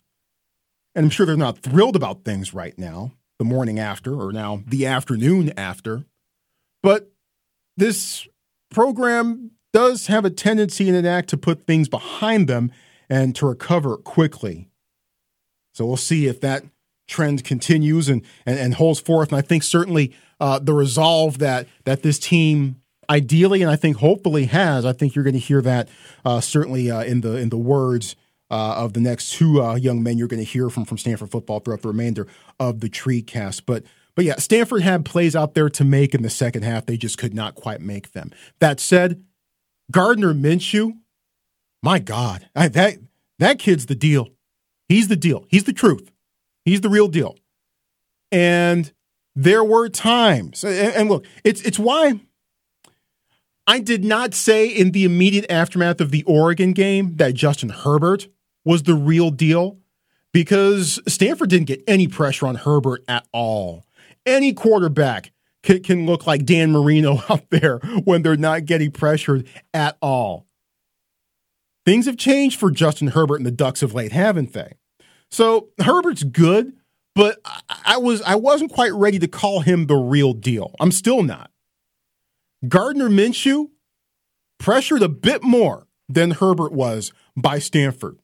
And 0.95 1.05
I'm 1.05 1.09
sure 1.09 1.25
they're 1.25 1.37
not 1.37 1.59
thrilled 1.59 1.95
about 1.95 2.23
things 2.23 2.53
right 2.53 2.77
now, 2.77 3.13
the 3.37 3.45
morning 3.45 3.79
after, 3.79 4.19
or 4.19 4.31
now 4.31 4.63
the 4.67 4.85
afternoon 4.87 5.53
after. 5.57 6.05
But 6.81 7.11
this 7.77 8.27
program 8.71 9.51
does 9.71 10.07
have 10.07 10.25
a 10.25 10.29
tendency 10.29 10.89
in 10.89 10.95
an 10.95 11.05
act 11.05 11.29
to 11.29 11.37
put 11.37 11.65
things 11.65 11.87
behind 11.87 12.47
them 12.47 12.71
and 13.09 13.35
to 13.35 13.47
recover 13.47 13.97
quickly. 13.97 14.69
So 15.73 15.85
we'll 15.85 15.97
see 15.97 16.27
if 16.27 16.41
that 16.41 16.63
trend 17.07 17.43
continues 17.43 18.09
and, 18.09 18.23
and, 18.45 18.57
and 18.59 18.73
holds 18.75 18.99
forth. 18.99 19.29
And 19.29 19.37
I 19.37 19.41
think 19.41 19.63
certainly 19.63 20.15
uh, 20.39 20.59
the 20.59 20.73
resolve 20.73 21.39
that 21.39 21.67
that 21.85 22.03
this 22.03 22.19
team 22.19 22.81
ideally 23.09 23.61
and 23.61 23.71
I 23.71 23.75
think 23.75 23.97
hopefully 23.97 24.45
has. 24.45 24.85
I 24.85 24.93
think 24.93 25.15
you're 25.15 25.23
going 25.23 25.33
to 25.33 25.39
hear 25.39 25.61
that 25.61 25.89
uh, 26.25 26.41
certainly 26.41 26.89
uh, 26.89 27.03
in 27.03 27.21
the 27.21 27.37
in 27.37 27.49
the 27.49 27.57
words 27.57 28.15
uh, 28.49 28.75
of 28.77 28.93
the 28.93 28.99
next 28.99 29.31
two 29.31 29.61
uh, 29.61 29.75
young 29.75 30.03
men 30.03 30.17
you're 30.17 30.27
going 30.27 30.43
to 30.43 30.49
hear 30.49 30.69
from 30.69 30.85
from 30.85 30.97
Stanford 30.97 31.31
football 31.31 31.59
throughout 31.59 31.81
the 31.81 31.87
remainder 31.87 32.27
of 32.59 32.79
the 32.79 32.89
tree 32.89 33.21
cast. 33.21 33.65
But 33.65 33.83
but 34.15 34.25
yeah, 34.25 34.35
Stanford 34.35 34.83
had 34.83 35.05
plays 35.05 35.35
out 35.35 35.53
there 35.55 35.69
to 35.69 35.83
make 35.83 36.13
in 36.13 36.21
the 36.21 36.29
second 36.29 36.63
half. 36.63 36.85
They 36.85 36.97
just 36.97 37.17
could 37.17 37.33
not 37.33 37.55
quite 37.55 37.81
make 37.81 38.11
them. 38.11 38.31
That 38.59 38.79
said, 38.79 39.23
Gardner 39.91 40.33
Minshew, 40.33 40.97
my 41.81 41.99
God, 41.99 42.47
I, 42.55 42.67
that 42.69 42.97
that 43.39 43.59
kid's 43.59 43.87
the 43.87 43.95
deal. 43.95 44.29
He's 44.87 45.07
the 45.07 45.15
deal. 45.15 45.45
He's 45.49 45.63
the 45.63 45.73
truth. 45.73 46.11
He's 46.65 46.81
the 46.81 46.89
real 46.89 47.07
deal. 47.07 47.37
And 48.31 48.91
there 49.35 49.63
were 49.63 49.89
times, 49.89 50.63
and 50.63 51.09
look, 51.09 51.25
it's 51.43 51.61
it's 51.61 51.79
why 51.79 52.19
I 53.65 53.79
did 53.79 54.03
not 54.03 54.33
say 54.33 54.67
in 54.67 54.91
the 54.91 55.05
immediate 55.05 55.45
aftermath 55.49 56.01
of 56.01 56.11
the 56.11 56.23
Oregon 56.23 56.73
game 56.73 57.15
that 57.17 57.33
Justin 57.33 57.69
Herbert 57.69 58.27
was 58.65 58.83
the 58.83 58.95
real 58.95 59.31
deal 59.31 59.77
because 60.33 60.99
Stanford 61.07 61.49
didn't 61.49 61.67
get 61.67 61.83
any 61.87 62.07
pressure 62.07 62.47
on 62.47 62.55
Herbert 62.55 63.03
at 63.07 63.25
all. 63.31 63.85
Any 64.25 64.53
quarterback 64.53 65.31
can, 65.61 65.81
can 65.81 66.05
look 66.05 66.27
like 66.27 66.45
Dan 66.45 66.71
Marino 66.71 67.21
out 67.29 67.49
there 67.49 67.77
when 68.03 68.21
they're 68.21 68.35
not 68.35 68.65
getting 68.65 68.91
pressured 68.91 69.47
at 69.73 69.97
all. 70.01 70.45
Things 71.85 72.05
have 72.05 72.17
changed 72.17 72.59
for 72.59 72.71
Justin 72.71 73.09
Herbert 73.09 73.37
and 73.37 73.45
the 73.45 73.51
Ducks 73.51 73.81
of 73.81 73.93
late, 73.93 74.11
haven't 74.11 74.53
they? 74.53 74.73
So 75.33 75.69
Herbert's 75.79 76.21
good, 76.21 76.73
but 77.15 77.39
I 77.85 77.97
was 77.97 78.21
I 78.21 78.35
wasn't 78.35 78.71
quite 78.71 78.93
ready 78.93 79.17
to 79.17 79.27
call 79.27 79.61
him 79.61 79.87
the 79.87 79.95
real 79.95 80.33
deal. 80.33 80.75
I'm 80.79 80.91
still 80.91 81.23
not. 81.23 81.49
Gardner 82.67 83.09
Minshew 83.09 83.71
pressured 84.59 85.01
a 85.01 85.09
bit 85.09 85.41
more 85.41 85.87
than 86.07 86.31
Herbert 86.31 86.71
was 86.71 87.11
by 87.35 87.57
Stanford. 87.57 88.19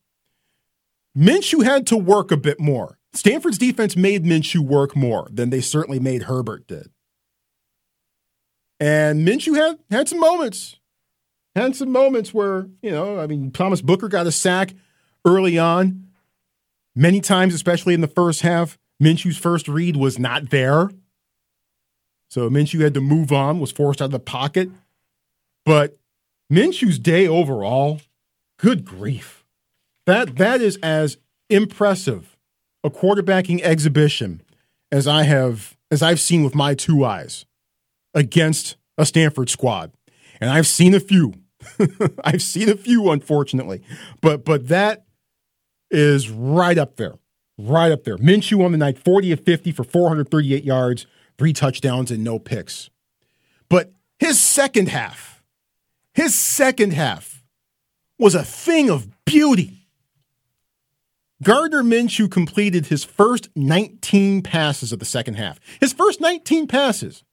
Minshew 1.17 1.63
had 1.63 1.87
to 1.87 1.97
work 1.97 2.31
a 2.31 2.37
bit 2.37 2.59
more. 2.59 2.99
Stanford's 3.13 3.57
defense 3.57 3.95
made 3.95 4.23
Minshew 4.23 4.59
work 4.59 4.95
more 4.95 5.27
than 5.31 5.49
they 5.49 5.61
certainly 5.61 5.99
made 5.99 6.23
Herbert 6.23 6.67
did. 6.67 6.91
And 8.79 9.27
Minshew 9.27 9.55
had 9.55 9.79
had 9.89 10.07
some 10.07 10.19
moments. 10.19 10.77
Had 11.55 11.75
some 11.75 11.91
moments 11.91 12.35
where, 12.35 12.67
you 12.83 12.91
know, 12.91 13.19
I 13.19 13.25
mean, 13.25 13.49
Thomas 13.49 13.81
Booker 13.81 14.09
got 14.09 14.27
a 14.27 14.31
sack 14.31 14.75
early 15.25 15.57
on. 15.57 16.08
Many 16.95 17.21
times, 17.21 17.53
especially 17.53 17.93
in 17.93 18.01
the 18.01 18.07
first 18.07 18.41
half, 18.41 18.77
Minshew's 19.01 19.37
first 19.37 19.67
read 19.67 19.95
was 19.95 20.19
not 20.19 20.49
there. 20.49 20.89
So 22.29 22.49
Minshew 22.49 22.81
had 22.81 22.93
to 22.93 23.01
move 23.01 23.31
on, 23.31 23.59
was 23.59 23.71
forced 23.71 24.01
out 24.01 24.05
of 24.05 24.11
the 24.11 24.19
pocket. 24.19 24.69
But 25.65 25.97
Minshew's 26.51 26.99
day 26.99 27.27
overall, 27.27 28.01
good 28.57 28.85
grief. 28.85 29.43
That 30.05 30.37
that 30.37 30.61
is 30.61 30.77
as 30.77 31.17
impressive 31.49 32.37
a 32.83 32.89
quarterbacking 32.89 33.61
exhibition 33.61 34.41
as 34.91 35.07
I 35.07 35.23
have 35.23 35.77
as 35.91 36.01
I've 36.01 36.19
seen 36.19 36.43
with 36.43 36.55
my 36.55 36.73
two 36.73 37.03
eyes 37.03 37.45
against 38.13 38.77
a 38.97 39.05
Stanford 39.05 39.49
squad. 39.49 39.91
And 40.39 40.49
I've 40.49 40.67
seen 40.67 40.93
a 40.93 40.99
few. 40.99 41.33
I've 42.23 42.41
seen 42.41 42.69
a 42.69 42.75
few, 42.75 43.11
unfortunately. 43.11 43.81
But 44.21 44.45
but 44.45 44.67
that 44.69 45.05
is 45.91 46.29
right 46.29 46.77
up 46.77 46.97
there. 46.97 47.15
Right 47.57 47.91
up 47.91 48.03
there. 48.03 48.17
Minshew 48.17 48.63
on 48.63 48.71
the 48.71 48.77
night, 48.77 48.97
40 48.97 49.31
of 49.33 49.41
50 49.41 49.71
for 49.71 49.83
438 49.83 50.63
yards, 50.63 51.05
three 51.37 51.53
touchdowns, 51.53 52.09
and 52.11 52.23
no 52.23 52.39
picks. 52.39 52.89
But 53.69 53.91
his 54.17 54.39
second 54.39 54.89
half, 54.89 55.43
his 56.13 56.35
second 56.35 56.93
half 56.93 57.43
was 58.17 58.35
a 58.35 58.43
thing 58.43 58.89
of 58.89 59.07
beauty. 59.25 59.87
Gardner 61.41 61.83
Minshew 61.83 62.29
completed 62.29 62.87
his 62.87 63.05
first 63.05 63.49
19 63.55 64.41
passes 64.41 64.91
of 64.91 64.99
the 64.99 65.05
second 65.05 65.35
half. 65.35 65.59
His 65.79 65.93
first 65.93 66.19
19 66.19 66.67
passes, 66.67 67.23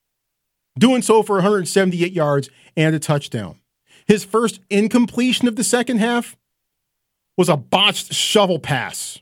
doing 0.79 1.01
so 1.01 1.23
for 1.23 1.35
178 1.35 2.13
yards 2.13 2.49
and 2.77 2.95
a 2.95 2.99
touchdown. 2.99 3.59
His 4.07 4.23
first 4.23 4.61
incompletion 4.69 5.49
of 5.49 5.57
the 5.57 5.63
second 5.63 5.97
half, 5.97 6.37
was 7.37 7.49
a 7.49 7.55
botched 7.55 8.13
shovel 8.13 8.59
pass. 8.59 9.19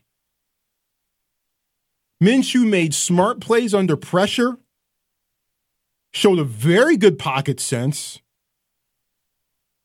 Minshew 2.22 2.66
made 2.66 2.94
smart 2.94 3.40
plays 3.40 3.74
under 3.74 3.94
pressure, 3.94 4.56
showed 6.12 6.38
a 6.38 6.44
very 6.44 6.96
good 6.96 7.18
pocket 7.18 7.60
sense, 7.60 8.22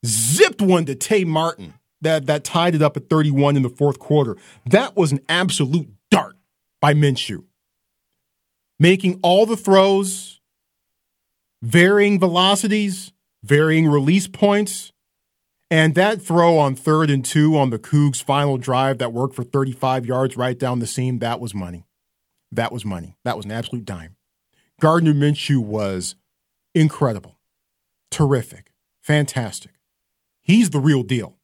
zipped 0.06 0.62
one 0.62 0.86
to 0.86 0.96
Tay 0.96 1.26
Martin 1.26 1.74
that, 2.00 2.26
that 2.28 2.46
tied 2.46 2.74
it 2.74 2.82
up 2.82 2.96
at 2.96 3.10
31 3.10 3.58
in 3.58 3.64
the 3.64 3.70
fourth 3.70 4.00
quarter. 4.00 4.38
That 4.66 4.96
was 4.96 5.12
an 5.12 5.20
absolute 5.28 5.90
dart 6.10 6.38
by 6.80 6.94
Minshew. 6.94 7.44
Making 8.80 9.20
all 9.22 9.46
the 9.46 9.58
throws, 9.58 10.40
varying 11.62 12.20
velocities, 12.20 13.12
varying 13.44 13.88
release 13.88 14.28
points, 14.28 14.94
and 15.72 15.96
that 15.96 16.22
throw 16.22 16.58
on 16.58 16.76
third 16.76 17.10
and 17.10 17.24
two 17.24 17.58
on 17.58 17.70
the 17.70 17.80
Cougs' 17.80 18.22
final 18.22 18.58
drive 18.58 18.98
that 18.98 19.14
worked 19.14 19.34
for 19.34 19.46
35 19.46 20.06
yards 20.06 20.36
right 20.36 20.60
down 20.60 20.80
the 20.80 20.86
seam, 20.86 21.20
that 21.20 21.40
was 21.40 21.56
money. 21.56 21.86
That 22.52 22.74
was 22.74 22.84
money. 22.84 23.16
That 23.24 23.38
was 23.38 23.46
an 23.46 23.54
absolute 23.54 23.86
dime. 23.86 24.18
Gardner 24.82 25.14
Minshew 25.14 25.60
was 25.60 26.16
incredible, 26.76 27.40
terrific, 28.10 28.74
fantastic. 29.00 29.72
He's 30.42 30.72
the 30.72 30.80
real 30.80 31.04
deal. 31.04 31.38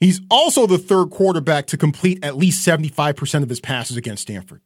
He's 0.00 0.20
also 0.28 0.66
the 0.66 0.78
third 0.78 1.10
quarterback 1.10 1.66
to 1.68 1.76
complete 1.76 2.24
at 2.24 2.36
least 2.36 2.66
75% 2.66 3.42
of 3.44 3.48
his 3.48 3.60
passes 3.60 3.96
against 3.96 4.22
Stanford. 4.22 4.62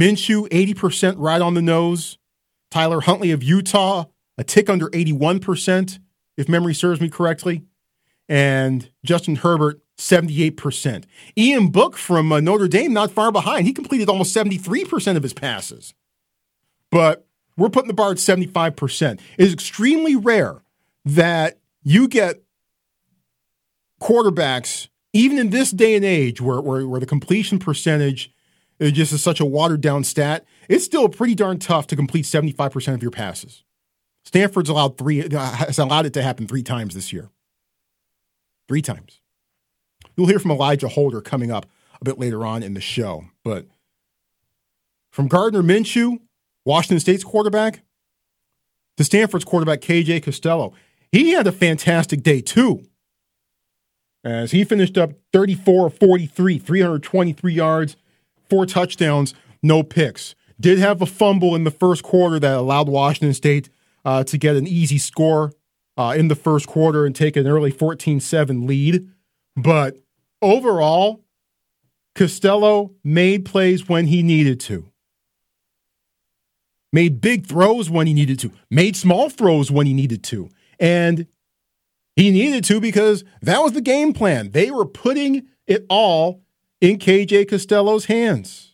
Minshew, 0.00 0.48
80% 0.48 1.16
right 1.18 1.42
on 1.42 1.52
the 1.52 1.62
nose. 1.62 2.16
Tyler 2.70 3.02
Huntley 3.02 3.32
of 3.32 3.42
Utah, 3.42 4.06
a 4.38 4.44
tick 4.44 4.70
under 4.70 4.88
81%, 4.88 5.98
if 6.36 6.48
memory 6.48 6.74
serves 6.74 7.00
me 7.00 7.08
correctly. 7.08 7.64
And 8.28 8.90
Justin 9.04 9.36
Herbert, 9.36 9.82
78%. 9.98 11.04
Ian 11.36 11.68
Book 11.68 11.96
from 11.96 12.32
uh, 12.32 12.40
Notre 12.40 12.68
Dame, 12.68 12.92
not 12.92 13.10
far 13.10 13.30
behind. 13.30 13.66
He 13.66 13.72
completed 13.72 14.08
almost 14.08 14.34
73% 14.34 15.16
of 15.16 15.22
his 15.22 15.34
passes. 15.34 15.94
But 16.90 17.26
we're 17.56 17.68
putting 17.68 17.88
the 17.88 17.94
bar 17.94 18.12
at 18.12 18.16
75%. 18.16 19.12
It 19.12 19.20
is 19.38 19.52
extremely 19.52 20.16
rare 20.16 20.62
that 21.04 21.58
you 21.82 22.08
get 22.08 22.42
quarterbacks, 24.00 24.88
even 25.12 25.38
in 25.38 25.50
this 25.50 25.70
day 25.70 25.94
and 25.94 26.04
age 26.04 26.40
where, 26.40 26.60
where, 26.60 26.86
where 26.86 27.00
the 27.00 27.06
completion 27.06 27.58
percentage 27.58 28.32
is 28.78 28.92
just 28.92 29.12
is 29.12 29.22
such 29.22 29.40
a 29.40 29.44
watered 29.44 29.80
down 29.80 30.04
stat, 30.04 30.44
it's 30.68 30.84
still 30.84 31.08
pretty 31.08 31.34
darn 31.34 31.58
tough 31.58 31.86
to 31.88 31.96
complete 31.96 32.24
75% 32.24 32.94
of 32.94 33.02
your 33.02 33.10
passes. 33.10 33.62
Stanford's 34.24 34.68
allowed 34.68 34.98
three 34.98 35.22
uh, 35.22 35.38
has 35.52 35.78
allowed 35.78 36.06
it 36.06 36.14
to 36.14 36.22
happen 36.22 36.46
three 36.46 36.62
times 36.62 36.94
this 36.94 37.12
year. 37.12 37.30
Three 38.68 38.82
times. 38.82 39.20
You'll 40.16 40.28
hear 40.28 40.38
from 40.38 40.50
Alijah 40.50 40.90
Holder 40.90 41.20
coming 41.20 41.50
up 41.50 41.66
a 42.00 42.04
bit 42.04 42.18
later 42.18 42.44
on 42.44 42.62
in 42.62 42.74
the 42.74 42.80
show, 42.80 43.26
but 43.44 43.66
from 45.10 45.28
Gardner 45.28 45.62
Minshew, 45.62 46.18
Washington 46.64 47.00
State's 47.00 47.24
quarterback, 47.24 47.82
to 48.96 49.04
Stanford's 49.04 49.44
quarterback, 49.44 49.80
KJ 49.80 50.22
Costello. 50.22 50.72
He 51.10 51.30
had 51.30 51.46
a 51.46 51.52
fantastic 51.52 52.22
day, 52.22 52.40
too, 52.40 52.84
as 54.24 54.52
he 54.52 54.64
finished 54.64 54.96
up 54.96 55.12
34 55.32 55.90
43, 55.90 56.58
323 56.58 57.52
yards, 57.52 57.96
four 58.48 58.66
touchdowns, 58.66 59.34
no 59.62 59.82
picks. 59.82 60.34
Did 60.60 60.78
have 60.78 61.02
a 61.02 61.06
fumble 61.06 61.54
in 61.54 61.64
the 61.64 61.70
first 61.70 62.02
quarter 62.02 62.38
that 62.38 62.56
allowed 62.56 62.88
Washington 62.88 63.34
State 63.34 63.68
uh, 64.04 64.24
to 64.24 64.38
get 64.38 64.56
an 64.56 64.66
easy 64.66 64.98
score 64.98 65.52
uh, 65.96 66.14
in 66.16 66.28
the 66.28 66.34
first 66.34 66.66
quarter 66.66 67.04
and 67.04 67.14
take 67.14 67.36
an 67.36 67.46
early 67.46 67.70
14 67.70 68.20
7 68.20 68.66
lead. 68.66 69.08
But 69.56 69.98
overall, 70.40 71.24
Costello 72.14 72.92
made 73.04 73.44
plays 73.44 73.88
when 73.88 74.06
he 74.06 74.22
needed 74.22 74.60
to, 74.60 74.90
made 76.92 77.20
big 77.20 77.46
throws 77.46 77.88
when 77.88 78.06
he 78.06 78.14
needed 78.14 78.38
to, 78.40 78.52
made 78.70 78.96
small 78.96 79.30
throws 79.30 79.70
when 79.70 79.86
he 79.86 79.94
needed 79.94 80.22
to. 80.24 80.48
And 80.78 81.26
he 82.16 82.30
needed 82.30 82.64
to 82.64 82.80
because 82.80 83.24
that 83.40 83.62
was 83.62 83.72
the 83.72 83.80
game 83.80 84.12
plan. 84.12 84.50
They 84.50 84.70
were 84.70 84.84
putting 84.84 85.46
it 85.66 85.86
all 85.88 86.42
in 86.80 86.98
KJ 86.98 87.48
Costello's 87.48 88.06
hands. 88.06 88.71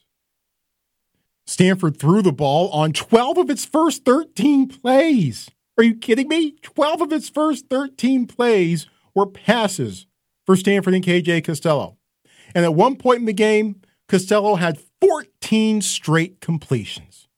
Stanford 1.49 1.99
threw 1.99 2.21
the 2.21 2.31
ball 2.31 2.69
on 2.73 2.93
12 2.93 3.39
of 3.39 3.49
its 3.49 3.65
first 3.65 4.05
13 4.05 4.69
plays. 4.69 5.49
Are 5.79 5.83
you 5.83 5.95
kidding 5.95 6.29
me? 6.29 6.57
12 6.61 7.01
of 7.01 7.13
its 7.13 7.31
first 7.31 7.71
13 7.71 8.27
plays 8.27 8.87
were 9.15 9.25
passes 9.25 10.07
for 10.45 10.57
Stanford 10.57 10.93
and 10.93 11.03
KJ 11.03 11.43
Costello. 11.43 11.97
And 12.55 12.67
at 12.67 12.75
one 12.75 12.97
point 12.97 13.21
in 13.21 13.25
the 13.25 13.33
game, 13.33 13.81
Costello 14.11 14.57
had 14.57 14.79
14 15.01 15.81
straight 15.81 16.43
completions. 16.43 17.29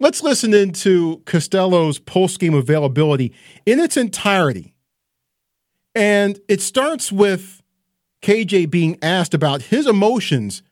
Let's 0.00 0.24
listen 0.24 0.52
into 0.52 1.22
Costello's 1.24 2.00
post-game 2.00 2.54
availability 2.54 3.32
in 3.64 3.78
its 3.78 3.96
entirety. 3.96 4.74
And 5.94 6.40
it 6.48 6.60
starts 6.60 7.12
with 7.12 7.62
KJ 8.22 8.68
being 8.70 8.98
asked 9.00 9.34
about 9.34 9.62
his 9.62 9.86
emotions 9.86 10.64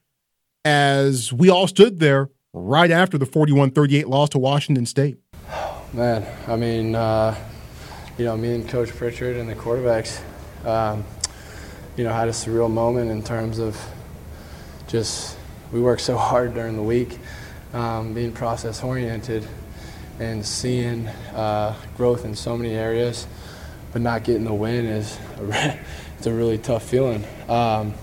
as 0.67 1.33
we 1.33 1.49
all 1.49 1.69
stood 1.69 2.01
there 2.01 2.29
right 2.53 2.91
after 2.91 3.17
the 3.17 3.25
41 3.25 3.71
38 3.71 4.09
loss 4.09 4.31
to 4.31 4.39
Washington 4.39 4.85
State? 4.85 5.17
Man, 5.93 6.27
I 6.49 6.57
mean, 6.57 6.97
uh, 6.97 7.37
you 8.19 8.25
know, 8.25 8.37
me 8.37 8.53
and 8.53 8.69
Coach 8.69 8.91
Pritchard 8.91 9.37
and 9.37 9.49
the 9.49 9.55
quarterbacks, 9.55 10.21
um, 10.67 11.05
you 11.97 12.03
know, 12.03 12.13
had 12.13 12.27
a 12.27 12.33
surreal 12.33 12.69
moment 12.69 13.13
in 13.13 13.23
terms 13.23 13.61
of 13.61 13.81
just 14.89 15.39
we 15.71 15.81
worked 15.81 16.03
so 16.03 16.17
hard 16.17 16.55
during 16.55 16.75
the 16.75 16.83
week, 16.83 17.17
um, 17.73 18.13
being 18.13 18.33
process 18.33 18.83
oriented 18.83 19.47
and 20.19 20.45
seeing 20.45 21.07
uh, 21.33 21.77
growth 21.97 22.25
in 22.25 22.35
so 22.35 22.57
many 22.57 22.75
areas, 22.75 23.29
but 23.93 24.03
not 24.03 24.25
getting 24.25 24.45
the 24.45 24.53
win 24.53 24.85
is 24.85 25.17
a, 25.39 25.79
it's 26.19 26.27
a 26.27 26.33
really 26.33 26.59
tough 26.59 26.83
feeling. 26.83 27.25
Um, 27.49 27.95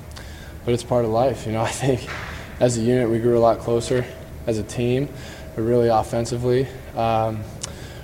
but 0.63 0.73
it's 0.73 0.83
part 0.83 1.03
of 1.03 1.11
life, 1.11 1.45
you 1.45 1.51
know. 1.51 1.61
I 1.63 1.69
think 1.69 2.09
as 2.59 2.77
a 2.77 2.81
unit, 2.81 3.09
we 3.09 3.19
grew 3.19 3.37
a 3.37 3.39
lot 3.41 3.59
closer 3.59 4.05
as 4.45 4.57
a 4.57 4.63
team, 4.63 5.09
but 5.55 5.63
really 5.63 5.87
offensively. 5.87 6.67
Um, 6.95 7.43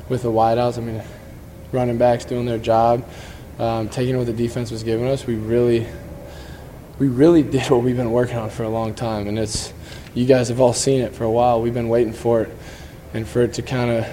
with 0.07 0.23
the 0.23 0.31
wideouts, 0.31 0.77
I 0.77 0.81
mean, 0.81 1.03
running 1.71 1.97
backs 1.97 2.25
doing 2.25 2.45
their 2.45 2.57
job, 2.57 3.07
um, 3.59 3.89
taking 3.89 4.17
what 4.17 4.25
the 4.25 4.33
defense 4.33 4.71
was 4.71 4.83
giving 4.83 5.07
us, 5.07 5.27
we 5.27 5.35
really, 5.35 5.85
we 6.97 7.07
really 7.07 7.43
did 7.51 7.69
what 7.69 7.83
we've 7.83 7.97
been 7.97 8.11
working 8.11 8.37
on 8.37 8.49
for 8.49 8.63
a 8.63 8.69
long 8.69 8.93
time, 8.93 9.27
and 9.27 9.37
it's, 9.37 9.73
you 10.15 10.25
guys 10.25 10.49
have 10.49 10.59
all 10.59 10.73
seen 10.73 11.01
it 11.01 11.13
for 11.13 11.23
a 11.23 11.31
while. 11.31 11.61
We've 11.61 11.73
been 11.73 11.89
waiting 11.89 12.13
for 12.13 12.41
it, 12.41 12.57
and 13.13 13.27
for 13.27 13.43
it 13.43 13.53
to 13.53 13.61
kind 13.61 13.91
of, 13.91 14.07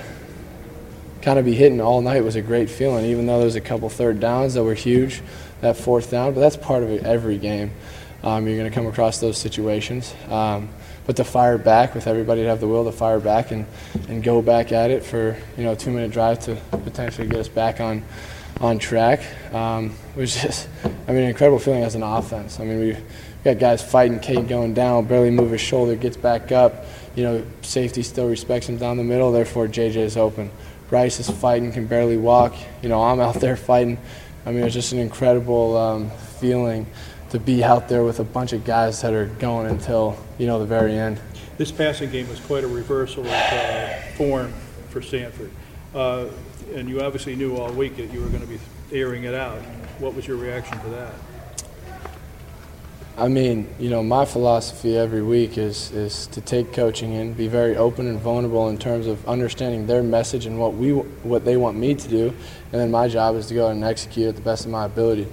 kind 1.22 1.38
of 1.38 1.44
be 1.44 1.54
hitting 1.54 1.80
all 1.80 2.02
night 2.02 2.22
was 2.22 2.36
a 2.36 2.42
great 2.42 2.68
feeling. 2.68 3.06
Even 3.06 3.26
though 3.26 3.40
there's 3.40 3.56
a 3.56 3.60
couple 3.60 3.88
third 3.88 4.20
downs 4.20 4.54
that 4.54 4.62
were 4.62 4.74
huge, 4.74 5.22
that 5.60 5.76
fourth 5.76 6.10
down, 6.10 6.34
but 6.34 6.40
that's 6.40 6.56
part 6.56 6.82
of 6.82 6.90
every 7.04 7.38
game. 7.38 7.72
Um, 8.22 8.46
you're 8.46 8.56
going 8.56 8.70
to 8.70 8.74
come 8.74 8.86
across 8.86 9.20
those 9.20 9.38
situations. 9.38 10.14
Um, 10.28 10.68
but 11.06 11.16
to 11.16 11.24
fire 11.24 11.56
back 11.56 11.94
with 11.94 12.06
everybody 12.06 12.42
to 12.42 12.48
have 12.48 12.60
the 12.60 12.66
will 12.66 12.84
to 12.84 12.92
fire 12.92 13.20
back 13.20 13.52
and, 13.52 13.64
and 14.08 14.22
go 14.22 14.42
back 14.42 14.72
at 14.72 14.90
it 14.90 15.04
for 15.04 15.36
you 15.56 15.64
know 15.64 15.72
a 15.72 15.76
two 15.76 15.90
minute 15.90 16.10
drive 16.10 16.40
to 16.40 16.56
potentially 16.70 17.28
get 17.28 17.38
us 17.38 17.48
back 17.48 17.80
on 17.80 18.02
on 18.60 18.78
track 18.78 19.20
um, 19.54 19.94
was 20.16 20.34
just 20.42 20.68
I 20.84 21.12
mean 21.12 21.22
an 21.22 21.28
incredible 21.28 21.58
feeling 21.58 21.84
as 21.84 21.94
an 21.94 22.02
offense. 22.02 22.58
I 22.58 22.64
mean 22.64 22.80
we 22.80 22.96
got 23.44 23.58
guys 23.58 23.82
fighting, 23.82 24.18
Kate 24.18 24.46
going 24.48 24.74
down, 24.74 25.06
barely 25.06 25.30
move 25.30 25.52
his 25.52 25.60
shoulder, 25.60 25.94
gets 25.94 26.16
back 26.16 26.50
up. 26.50 26.84
You 27.14 27.22
know 27.22 27.46
safety 27.62 28.02
still 28.02 28.28
respects 28.28 28.68
him 28.68 28.76
down 28.76 28.96
the 28.96 29.04
middle, 29.04 29.30
therefore 29.30 29.68
JJ 29.68 29.96
is 29.96 30.16
open. 30.16 30.50
Bryce 30.88 31.18
is 31.20 31.30
fighting, 31.30 31.72
can 31.72 31.86
barely 31.86 32.16
walk. 32.16 32.54
You 32.82 32.88
know 32.88 33.00
I'm 33.02 33.20
out 33.20 33.34
there 33.40 33.56
fighting. 33.56 33.98
I 34.44 34.50
mean 34.50 34.64
it's 34.64 34.74
just 34.74 34.92
an 34.92 34.98
incredible 34.98 35.76
um, 35.76 36.10
feeling 36.40 36.86
to 37.30 37.38
be 37.38 37.64
out 37.64 37.88
there 37.88 38.04
with 38.04 38.20
a 38.20 38.24
bunch 38.24 38.52
of 38.52 38.64
guys 38.64 39.00
that 39.02 39.12
are 39.12 39.26
going 39.26 39.68
until 39.68 40.16
you 40.38 40.46
know 40.46 40.58
the 40.58 40.66
very 40.66 40.94
end. 40.94 41.20
This 41.58 41.72
passing 41.72 42.10
game 42.10 42.28
was 42.28 42.40
quite 42.40 42.64
a 42.64 42.68
reversal 42.68 43.24
of 43.24 43.32
uh, 43.32 43.88
form 44.16 44.52
for 44.90 45.00
Stanford, 45.02 45.50
uh, 45.94 46.26
and 46.74 46.88
you 46.88 47.00
obviously 47.00 47.34
knew 47.34 47.56
all 47.56 47.72
week 47.72 47.96
that 47.96 48.12
you 48.12 48.20
were 48.20 48.28
going 48.28 48.42
to 48.42 48.48
be 48.48 48.58
airing 48.92 49.24
it 49.24 49.34
out. 49.34 49.58
What 49.98 50.14
was 50.14 50.26
your 50.26 50.36
reaction 50.36 50.78
to 50.80 50.88
that? 50.90 51.14
I 53.18 53.28
mean, 53.28 53.66
you 53.78 53.88
know, 53.88 54.02
my 54.02 54.26
philosophy 54.26 54.94
every 54.96 55.22
week 55.22 55.56
is 55.56 55.90
is 55.92 56.26
to 56.28 56.42
take 56.42 56.74
coaching 56.74 57.14
in, 57.14 57.32
be 57.32 57.48
very 57.48 57.74
open 57.74 58.06
and 58.06 58.20
vulnerable 58.20 58.68
in 58.68 58.76
terms 58.76 59.06
of 59.06 59.26
understanding 59.26 59.86
their 59.86 60.02
message 60.02 60.44
and 60.44 60.60
what 60.60 60.74
we 60.74 60.90
what 60.90 61.44
they 61.44 61.56
want 61.56 61.78
me 61.78 61.94
to 61.94 62.08
do, 62.08 62.28
and 62.72 62.80
then 62.80 62.90
my 62.90 63.08
job 63.08 63.34
is 63.34 63.46
to 63.46 63.54
go 63.54 63.68
and 63.68 63.82
execute 63.82 64.28
at 64.28 64.36
the 64.36 64.42
best 64.42 64.66
of 64.66 64.70
my 64.70 64.84
ability 64.84 65.26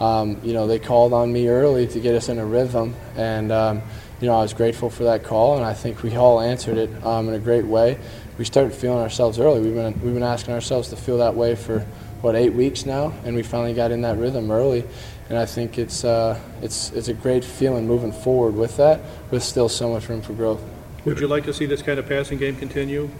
um, 0.00 0.40
you 0.42 0.54
know, 0.54 0.66
they 0.66 0.78
called 0.78 1.12
on 1.12 1.32
me 1.32 1.48
early 1.48 1.86
to 1.86 2.00
get 2.00 2.14
us 2.14 2.28
in 2.28 2.38
a 2.38 2.44
rhythm, 2.44 2.96
and 3.16 3.52
um, 3.52 3.82
you 4.20 4.26
know, 4.26 4.34
I 4.34 4.42
was 4.42 4.54
grateful 4.54 4.90
for 4.90 5.04
that 5.04 5.24
call, 5.24 5.56
and 5.56 5.64
I 5.64 5.74
think 5.74 6.02
we 6.02 6.16
all 6.16 6.40
answered 6.40 6.78
it 6.78 7.04
um, 7.04 7.28
in 7.28 7.34
a 7.34 7.38
great 7.38 7.66
way. 7.66 7.98
We 8.38 8.44
started 8.46 8.72
feeling 8.72 8.98
ourselves 8.98 9.38
early. 9.38 9.60
We've 9.60 9.74
been 9.74 10.00
we've 10.00 10.14
been 10.14 10.22
asking 10.22 10.54
ourselves 10.54 10.88
to 10.88 10.96
feel 10.96 11.18
that 11.18 11.34
way 11.34 11.54
for 11.54 11.80
what 12.22 12.34
eight 12.34 12.54
weeks 12.54 12.86
now, 12.86 13.12
and 13.24 13.36
we 13.36 13.42
finally 13.42 13.74
got 13.74 13.90
in 13.90 14.00
that 14.02 14.16
rhythm 14.16 14.50
early. 14.50 14.84
And 15.28 15.38
I 15.38 15.46
think 15.46 15.78
it's 15.78 16.02
uh, 16.02 16.40
it's 16.62 16.90
it's 16.92 17.08
a 17.08 17.14
great 17.14 17.44
feeling 17.44 17.86
moving 17.86 18.12
forward 18.12 18.54
with 18.54 18.78
that, 18.78 19.00
with 19.30 19.42
still 19.42 19.68
so 19.68 19.92
much 19.92 20.08
room 20.08 20.22
for 20.22 20.32
growth. 20.32 20.62
Would 21.04 21.20
you 21.20 21.28
like 21.28 21.44
to 21.44 21.54
see 21.54 21.66
this 21.66 21.82
kind 21.82 21.98
of 21.98 22.08
passing 22.08 22.38
game 22.38 22.56
continue? 22.56 23.10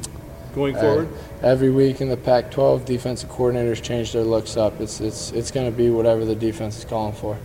Going 0.54 0.74
forward? 0.74 1.08
Uh, 1.12 1.46
every 1.46 1.70
week 1.70 2.00
in 2.00 2.08
the 2.08 2.16
Pac-12, 2.16 2.84
defensive 2.84 3.30
coordinators 3.30 3.82
change 3.82 4.12
their 4.12 4.24
looks 4.24 4.56
up. 4.56 4.80
It's 4.80 5.00
it's 5.00 5.32
it's 5.32 5.50
going 5.50 5.70
to 5.70 5.76
be 5.76 5.90
whatever 5.90 6.24
the 6.24 6.34
defense 6.34 6.78
is 6.78 6.84
calling 6.84 7.14
for. 7.14 7.38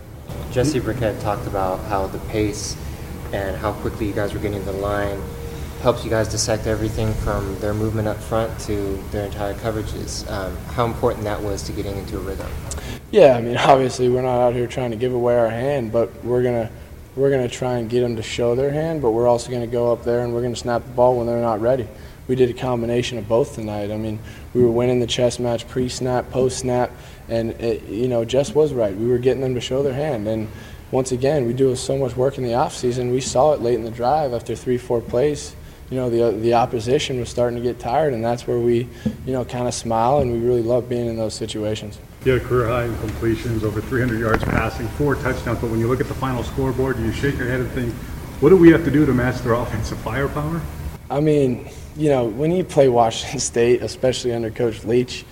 Jesse 0.50 0.80
Burkett 0.80 1.20
talked 1.20 1.46
about 1.46 1.80
how 1.84 2.06
the 2.06 2.18
pace 2.30 2.76
and 3.32 3.56
how 3.56 3.72
quickly 3.72 4.06
you 4.06 4.12
guys 4.12 4.32
were 4.32 4.40
getting 4.40 4.64
the 4.64 4.72
line 4.72 5.20
helps 5.82 6.02
you 6.04 6.10
guys 6.10 6.28
dissect 6.28 6.66
everything 6.66 7.12
from 7.14 7.58
their 7.60 7.74
movement 7.74 8.08
up 8.08 8.16
front 8.16 8.58
to 8.60 8.96
their 9.10 9.26
entire 9.26 9.54
coverages. 9.54 10.28
Um, 10.30 10.56
how 10.72 10.84
important 10.84 11.24
that 11.24 11.40
was 11.40 11.62
to 11.64 11.72
getting 11.72 11.96
into 11.96 12.16
a 12.16 12.20
rhythm? 12.20 12.50
Yeah, 13.10 13.36
I 13.36 13.40
mean, 13.40 13.56
obviously 13.58 14.08
we're 14.08 14.22
not 14.22 14.40
out 14.40 14.54
here 14.54 14.66
trying 14.66 14.90
to 14.90 14.96
give 14.96 15.12
away 15.12 15.36
our 15.36 15.50
hand, 15.50 15.92
but 15.92 16.24
we're 16.24 16.42
gonna 16.42 16.70
we're 17.14 17.30
gonna 17.30 17.48
try 17.48 17.78
and 17.78 17.88
get 17.88 18.00
them 18.00 18.16
to 18.16 18.22
show 18.22 18.54
their 18.54 18.70
hand, 18.70 19.00
but 19.02 19.10
we're 19.12 19.28
also 19.28 19.50
gonna 19.50 19.66
go 19.66 19.92
up 19.92 20.04
there 20.04 20.24
and 20.24 20.34
we're 20.34 20.42
gonna 20.42 20.56
snap 20.56 20.82
the 20.82 20.90
ball 20.90 21.16
when 21.16 21.26
they're 21.26 21.40
not 21.40 21.60
ready 21.60 21.86
we 22.28 22.34
did 22.34 22.50
a 22.50 22.54
combination 22.54 23.18
of 23.18 23.28
both 23.28 23.54
tonight. 23.54 23.90
I 23.90 23.96
mean, 23.96 24.18
we 24.54 24.62
were 24.62 24.70
winning 24.70 25.00
the 25.00 25.06
chess 25.06 25.38
match 25.38 25.66
pre-snap, 25.68 26.30
post-snap, 26.30 26.90
and 27.28 27.52
it, 27.52 27.84
you 27.84 28.08
know, 28.08 28.24
Jess 28.24 28.54
was 28.54 28.72
right. 28.72 28.96
We 28.96 29.06
were 29.06 29.18
getting 29.18 29.42
them 29.42 29.54
to 29.54 29.60
show 29.60 29.82
their 29.82 29.94
hand, 29.94 30.26
and 30.28 30.48
once 30.90 31.12
again, 31.12 31.46
we 31.46 31.52
do 31.52 31.74
so 31.74 31.98
much 31.98 32.16
work 32.16 32.38
in 32.38 32.44
the 32.44 32.54
off 32.54 32.74
season. 32.74 33.10
We 33.10 33.20
saw 33.20 33.52
it 33.52 33.60
late 33.60 33.74
in 33.74 33.84
the 33.84 33.90
drive 33.90 34.32
after 34.32 34.54
three, 34.54 34.78
four 34.78 35.00
plays. 35.00 35.54
You 35.90 35.96
know, 35.96 36.10
the 36.10 36.36
the 36.36 36.54
opposition 36.54 37.20
was 37.20 37.28
starting 37.28 37.56
to 37.58 37.62
get 37.62 37.78
tired, 37.78 38.12
and 38.12 38.24
that's 38.24 38.46
where 38.46 38.58
we, 38.58 38.88
you 39.24 39.32
know, 39.32 39.44
kind 39.44 39.68
of 39.68 39.74
smile, 39.74 40.18
and 40.18 40.32
we 40.32 40.38
really 40.38 40.62
love 40.62 40.88
being 40.88 41.06
in 41.06 41.16
those 41.16 41.34
situations. 41.34 41.98
You 42.24 42.32
had 42.32 42.42
a 42.42 42.44
career 42.44 42.66
high 42.66 42.84
in 42.84 42.98
completions, 42.98 43.62
over 43.62 43.80
300 43.80 44.18
yards 44.18 44.42
passing, 44.42 44.88
four 44.88 45.14
touchdowns. 45.14 45.60
But 45.60 45.70
when 45.70 45.78
you 45.78 45.86
look 45.86 46.00
at 46.00 46.08
the 46.08 46.14
final 46.14 46.42
scoreboard, 46.42 46.98
you 46.98 47.12
shake 47.12 47.38
your 47.38 47.46
head 47.46 47.60
and 47.60 47.70
think, 47.70 47.94
what 48.40 48.48
do 48.48 48.56
we 48.56 48.70
have 48.70 48.84
to 48.84 48.90
do 48.90 49.06
to 49.06 49.12
match 49.12 49.36
their 49.42 49.52
offensive 49.52 49.98
firepower? 49.98 50.60
I 51.08 51.20
mean, 51.20 51.68
you 51.96 52.08
know, 52.08 52.26
when 52.26 52.50
you 52.52 52.64
play 52.64 52.88
Washington 52.88 53.40
State, 53.52 53.82
especially 53.82 54.32
under 54.32 54.50
Coach 54.50 54.84
Leach, 54.84 55.24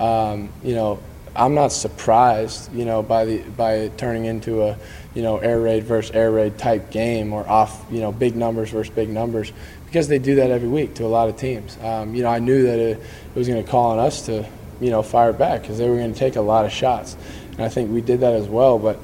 um, 0.00 0.50
you 0.62 0.74
know, 0.74 1.00
I'm 1.34 1.54
not 1.54 1.68
surprised, 1.68 2.72
you 2.74 2.84
know, 2.84 3.02
by 3.02 3.24
the 3.26 3.38
by 3.42 3.88
turning 3.96 4.24
into 4.24 4.62
a, 4.62 4.78
you 5.14 5.22
know, 5.22 5.38
air 5.38 5.60
raid 5.60 5.84
versus 5.84 6.14
air 6.14 6.30
raid 6.30 6.56
type 6.56 6.90
game 6.90 7.32
or 7.32 7.46
off, 7.46 7.84
you 7.90 8.00
know, 8.00 8.10
big 8.10 8.36
numbers 8.36 8.70
versus 8.70 8.92
big 8.94 9.10
numbers 9.10 9.52
because 9.84 10.08
they 10.08 10.18
do 10.18 10.36
that 10.36 10.50
every 10.50 10.68
week 10.68 10.94
to 10.94 11.04
a 11.04 11.08
lot 11.08 11.28
of 11.28 11.36
teams. 11.36 11.76
Um, 11.82 12.14
you 12.14 12.22
know, 12.22 12.30
I 12.30 12.38
knew 12.38 12.62
that 12.62 12.78
it, 12.78 12.98
it 12.98 13.34
was 13.34 13.48
going 13.48 13.62
to 13.62 13.70
call 13.70 13.92
on 13.92 13.98
us 13.98 14.26
to, 14.26 14.48
you 14.80 14.90
know, 14.90 15.02
fire 15.02 15.32
back 15.32 15.60
because 15.60 15.76
they 15.78 15.88
were 15.88 15.96
going 15.96 16.12
to 16.12 16.18
take 16.18 16.36
a 16.36 16.40
lot 16.40 16.64
of 16.64 16.72
shots, 16.72 17.16
and 17.52 17.60
I 17.60 17.68
think 17.68 17.90
we 17.90 18.00
did 18.00 18.20
that 18.20 18.32
as 18.32 18.48
well. 18.48 18.78
But, 18.78 18.98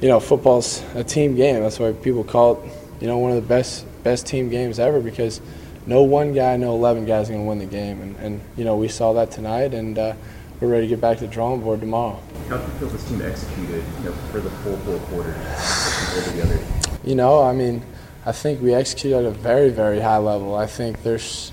you 0.00 0.08
know, 0.08 0.20
football's 0.20 0.82
a 0.94 1.04
team 1.04 1.36
game. 1.36 1.60
That's 1.60 1.78
why 1.78 1.92
people 1.92 2.24
call 2.24 2.62
it 2.62 2.72
you 3.00 3.06
know, 3.10 3.18
one 3.18 3.32
of 3.32 3.36
the 3.36 3.46
best 3.46 3.86
best 4.02 4.26
team 4.26 4.48
games 4.48 4.78
ever 4.78 5.00
because 5.00 5.40
no 5.86 6.02
one 6.02 6.32
guy, 6.32 6.56
no 6.56 6.74
11 6.74 7.04
guys 7.04 7.28
going 7.28 7.42
to 7.42 7.46
win 7.46 7.58
the 7.58 7.66
game. 7.66 8.00
And, 8.00 8.16
and, 8.16 8.40
you 8.56 8.64
know, 8.64 8.76
we 8.76 8.88
saw 8.88 9.12
that 9.14 9.30
tonight, 9.30 9.74
and 9.74 9.98
uh, 9.98 10.14
we're 10.60 10.68
ready 10.68 10.86
to 10.86 10.88
get 10.88 11.00
back 11.00 11.18
to 11.18 11.26
the 11.26 11.32
drawing 11.32 11.60
board 11.60 11.80
tomorrow. 11.80 12.20
How 12.48 12.56
do 12.56 12.62
you 12.62 12.78
feel 12.78 12.88
this 12.88 13.08
team 13.08 13.22
executed 13.22 13.84
you 13.98 14.04
know, 14.04 14.12
for 14.30 14.40
the 14.40 14.50
full 14.50 14.76
four 14.78 14.98
quarters 15.08 15.34
compared 15.34 16.24
to 16.24 16.30
the 16.30 16.42
other? 16.42 16.60
You 17.04 17.14
know, 17.14 17.42
I 17.42 17.52
mean, 17.52 17.82
I 18.24 18.32
think 18.32 18.62
we 18.62 18.72
executed 18.72 19.18
at 19.18 19.24
a 19.26 19.30
very, 19.30 19.70
very 19.70 20.00
high 20.00 20.18
level. 20.18 20.54
I 20.54 20.66
think 20.66 21.02
there's 21.02 21.52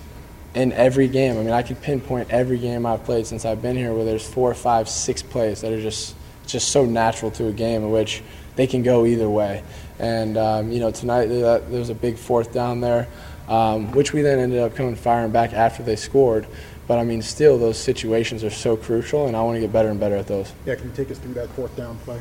in 0.53 0.73
every 0.73 1.07
game. 1.07 1.37
I 1.37 1.43
mean, 1.43 1.51
I 1.51 1.61
could 1.61 1.81
pinpoint 1.81 2.29
every 2.29 2.57
game 2.57 2.85
I've 2.85 3.03
played 3.03 3.25
since 3.25 3.45
I've 3.45 3.61
been 3.61 3.75
here 3.75 3.93
where 3.93 4.05
there's 4.05 4.27
four, 4.27 4.53
five, 4.53 4.89
six 4.89 5.21
plays 5.21 5.61
that 5.61 5.71
are 5.71 5.81
just 5.81 6.15
just 6.47 6.69
so 6.69 6.85
natural 6.85 7.31
to 7.31 7.47
a 7.47 7.51
game 7.53 7.83
in 7.83 7.91
which 7.91 8.21
they 8.55 8.67
can 8.67 8.83
go 8.83 9.05
either 9.05 9.29
way. 9.29 9.63
And 9.99 10.37
um, 10.37 10.71
you 10.71 10.79
know, 10.79 10.91
tonight 10.91 11.27
there 11.27 11.61
was 11.69 11.89
a 11.89 11.95
big 11.95 12.17
fourth 12.17 12.51
down 12.53 12.81
there, 12.81 13.07
um, 13.47 13.91
which 13.91 14.13
we 14.13 14.21
then 14.21 14.39
ended 14.39 14.59
up 14.59 14.75
coming 14.75 14.95
firing 14.95 15.31
back 15.31 15.53
after 15.53 15.83
they 15.83 15.95
scored. 15.95 16.47
But 16.87 16.99
I 16.99 17.03
mean, 17.03 17.21
still, 17.21 17.57
those 17.57 17.77
situations 17.77 18.43
are 18.43 18.49
so 18.49 18.75
crucial, 18.75 19.27
and 19.27 19.37
I 19.37 19.41
want 19.43 19.55
to 19.55 19.61
get 19.61 19.71
better 19.71 19.89
and 19.89 19.99
better 19.99 20.15
at 20.15 20.27
those. 20.27 20.51
Yeah, 20.65 20.75
can 20.75 20.89
you 20.89 20.95
take 20.95 21.11
us 21.11 21.19
through 21.19 21.35
that 21.35 21.49
fourth 21.51 21.75
down 21.75 21.97
play? 21.99 22.19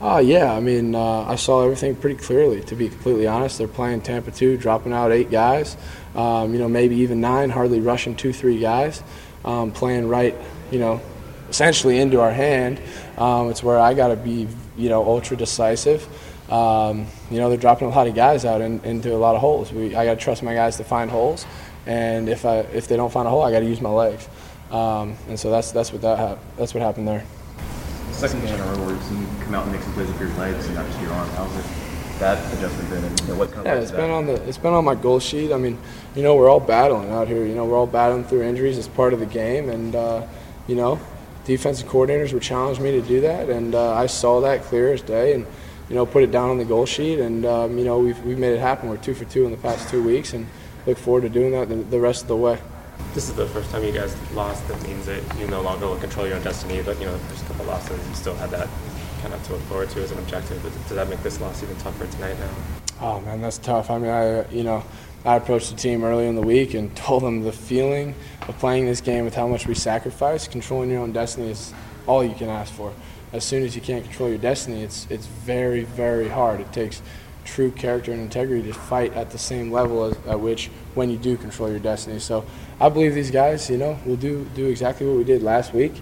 Uh, 0.00 0.18
yeah, 0.18 0.52
I 0.52 0.58
mean, 0.58 0.96
uh, 0.96 1.22
I 1.22 1.36
saw 1.36 1.62
everything 1.62 1.94
pretty 1.94 2.16
clearly, 2.16 2.60
to 2.62 2.74
be 2.74 2.88
completely 2.88 3.28
honest. 3.28 3.58
They're 3.58 3.68
playing 3.68 4.00
Tampa 4.00 4.32
2, 4.32 4.56
dropping 4.56 4.92
out 4.92 5.12
eight 5.12 5.30
guys, 5.30 5.76
um, 6.16 6.52
you 6.52 6.58
know, 6.58 6.68
maybe 6.68 6.96
even 6.96 7.20
nine, 7.20 7.50
hardly 7.50 7.80
rushing 7.80 8.16
two, 8.16 8.32
three 8.32 8.58
guys, 8.58 9.00
um, 9.44 9.70
playing 9.70 10.08
right, 10.08 10.34
you 10.72 10.80
know, 10.80 11.00
essentially 11.48 12.00
into 12.00 12.20
our 12.20 12.32
hand. 12.32 12.80
Um, 13.16 13.48
it's 13.48 13.62
where 13.62 13.78
I 13.78 13.94
got 13.94 14.08
to 14.08 14.16
be, 14.16 14.48
you 14.76 14.88
know, 14.88 15.04
ultra 15.04 15.36
decisive. 15.36 16.08
Um, 16.52 17.06
you 17.30 17.38
know, 17.38 17.48
they're 17.48 17.58
dropping 17.58 17.88
a 17.88 17.90
lot 17.90 18.06
of 18.06 18.14
guys 18.14 18.44
out 18.44 18.60
in, 18.60 18.80
into 18.84 19.14
a 19.14 19.16
lot 19.16 19.34
of 19.34 19.40
holes. 19.40 19.72
We, 19.72 19.94
I 19.94 20.04
got 20.04 20.18
to 20.18 20.20
trust 20.20 20.42
my 20.42 20.54
guys 20.54 20.76
to 20.76 20.84
find 20.84 21.10
holes, 21.10 21.46
and 21.86 22.28
if 22.28 22.44
I 22.44 22.58
if 22.58 22.88
they 22.88 22.96
don't 22.96 23.12
find 23.12 23.26
a 23.26 23.30
hole, 23.30 23.42
I 23.42 23.50
got 23.50 23.60
to 23.60 23.66
use 23.66 23.80
my 23.80 23.90
legs. 23.90 24.28
Um, 24.70 25.16
and 25.28 25.38
so 25.38 25.50
that's 25.50 25.72
that's 25.72 25.92
what 25.92 26.02
that 26.02 26.18
hap- 26.18 26.56
that's 26.56 26.74
what 26.74 26.82
happened 26.82 27.08
there 27.08 27.24
second 28.28 28.40
game 28.44 28.54
in 28.54 28.60
a 28.60 28.64
row 28.64 28.86
where 28.86 28.94
you 28.94 29.26
come 29.42 29.54
out 29.54 29.64
and 29.64 29.72
make 29.72 29.82
some 29.82 29.92
plays 29.94 30.06
with 30.06 30.20
your 30.20 30.28
legs 30.30 30.66
and 30.66 30.76
not 30.76 30.86
just 30.86 31.00
your 31.00 31.12
arm. 31.12 31.28
How's 31.30 31.56
it, 31.56 31.64
that 32.20 32.54
adjustment 32.56 32.90
been? 32.90 33.04
And, 33.04 33.20
you 33.20 33.26
know, 33.28 33.34
what 33.34 33.50
kind 33.50 33.66
yeah, 33.66 33.74
of 33.74 33.82
it's 33.82 33.90
been 33.90 34.10
on 34.10 34.26
the 34.26 34.34
it's 34.48 34.58
been 34.58 34.72
on 34.72 34.84
my 34.84 34.94
goal 34.94 35.18
sheet. 35.18 35.52
I 35.52 35.56
mean, 35.56 35.76
you 36.14 36.22
know, 36.22 36.36
we're 36.36 36.48
all 36.48 36.60
battling 36.60 37.10
out 37.10 37.26
here. 37.26 37.44
You 37.44 37.56
know, 37.56 37.64
we're 37.64 37.76
all 37.76 37.88
battling 37.88 38.22
through 38.22 38.42
injuries. 38.42 38.78
It's 38.78 38.86
part 38.86 39.12
of 39.12 39.18
the 39.18 39.26
game, 39.26 39.70
and 39.70 39.96
uh, 39.96 40.26
you 40.68 40.76
know, 40.76 41.00
defensive 41.44 41.88
coordinators 41.88 42.32
would 42.32 42.42
challenge 42.42 42.78
me 42.78 42.92
to 42.92 43.02
do 43.02 43.22
that, 43.22 43.50
and 43.50 43.74
uh, 43.74 43.92
I 43.94 44.06
saw 44.06 44.40
that 44.42 44.62
clear 44.62 44.92
as 44.92 45.02
day, 45.02 45.32
and 45.32 45.44
you 45.88 45.94
know, 45.94 46.06
put 46.06 46.22
it 46.22 46.30
down 46.30 46.50
on 46.50 46.58
the 46.58 46.64
goal 46.64 46.86
sheet, 46.86 47.18
and 47.18 47.44
um, 47.44 47.78
you 47.78 47.84
know, 47.84 47.98
we've 47.98 48.18
we've 48.24 48.38
made 48.38 48.54
it 48.54 48.60
happen. 48.60 48.88
We're 48.88 48.96
two 48.96 49.14
for 49.14 49.24
two 49.24 49.44
in 49.44 49.50
the 49.50 49.56
past 49.56 49.88
two 49.88 50.02
weeks, 50.02 50.32
and 50.32 50.46
look 50.86 50.98
forward 50.98 51.22
to 51.22 51.28
doing 51.28 51.52
that 51.52 51.68
the, 51.68 51.76
the 51.76 52.00
rest 52.00 52.22
of 52.22 52.28
the 52.28 52.36
way 52.36 52.58
this 53.14 53.28
is 53.28 53.34
the 53.34 53.46
first 53.46 53.70
time 53.70 53.84
you 53.84 53.92
guys 53.92 54.16
lost. 54.32 54.66
That 54.68 54.82
means 54.82 55.06
that 55.06 55.22
you 55.38 55.46
no 55.46 55.60
longer 55.60 55.86
will 55.86 55.98
control 55.98 56.26
your 56.26 56.36
own 56.36 56.42
destiny. 56.42 56.82
But 56.82 56.98
you 56.98 57.06
know, 57.06 57.12
the 57.12 57.24
first 57.26 57.46
couple 57.46 57.66
losses, 57.66 58.08
you 58.08 58.14
still 58.14 58.34
had 58.36 58.50
that 58.50 58.68
kind 59.20 59.34
of 59.34 59.42
to 59.46 59.52
look 59.52 59.62
forward 59.62 59.90
to 59.90 60.02
as 60.02 60.12
an 60.12 60.18
objective. 60.18 60.62
But 60.62 60.72
Does 60.88 60.96
that 60.96 61.08
make 61.08 61.22
this 61.22 61.40
loss 61.40 61.62
even 61.62 61.76
tougher 61.76 62.06
tonight 62.06 62.38
now? 62.38 62.50
Oh 63.00 63.20
man, 63.20 63.40
that's 63.40 63.58
tough. 63.58 63.90
I 63.90 63.98
mean, 63.98 64.10
I 64.10 64.48
you 64.50 64.64
know, 64.64 64.82
I 65.24 65.36
approached 65.36 65.70
the 65.70 65.76
team 65.76 66.04
early 66.04 66.26
in 66.26 66.36
the 66.36 66.42
week 66.42 66.74
and 66.74 66.94
told 66.96 67.22
them 67.22 67.42
the 67.42 67.52
feeling 67.52 68.14
of 68.48 68.58
playing 68.58 68.86
this 68.86 69.00
game 69.00 69.24
with 69.24 69.34
how 69.34 69.46
much 69.46 69.66
we 69.66 69.74
sacrifice. 69.74 70.48
Controlling 70.48 70.90
your 70.90 71.00
own 71.00 71.12
destiny 71.12 71.50
is 71.50 71.74
all 72.06 72.24
you 72.24 72.34
can 72.34 72.48
ask 72.48 72.72
for. 72.72 72.92
As 73.32 73.44
soon 73.44 73.62
as 73.62 73.74
you 73.74 73.80
can't 73.80 74.04
control 74.04 74.28
your 74.28 74.38
destiny, 74.38 74.82
it's 74.82 75.06
it's 75.10 75.26
very 75.26 75.84
very 75.84 76.28
hard. 76.28 76.60
It 76.60 76.72
takes 76.72 77.02
true 77.44 77.70
character 77.70 78.12
and 78.12 78.20
integrity 78.20 78.68
to 78.68 78.74
fight 78.74 79.12
at 79.14 79.30
the 79.30 79.38
same 79.38 79.72
level 79.72 80.04
as, 80.04 80.16
at 80.26 80.38
which 80.38 80.70
when 80.94 81.10
you 81.10 81.16
do 81.16 81.36
control 81.36 81.68
your 81.68 81.80
destiny. 81.80 82.18
So 82.18 82.44
I 82.80 82.88
believe 82.88 83.14
these 83.14 83.30
guys, 83.30 83.68
you 83.68 83.78
know, 83.78 83.98
will 84.04 84.16
do 84.16 84.48
do 84.54 84.66
exactly 84.66 85.06
what 85.06 85.16
we 85.16 85.24
did 85.24 85.42
last 85.42 85.72
week. 85.72 85.92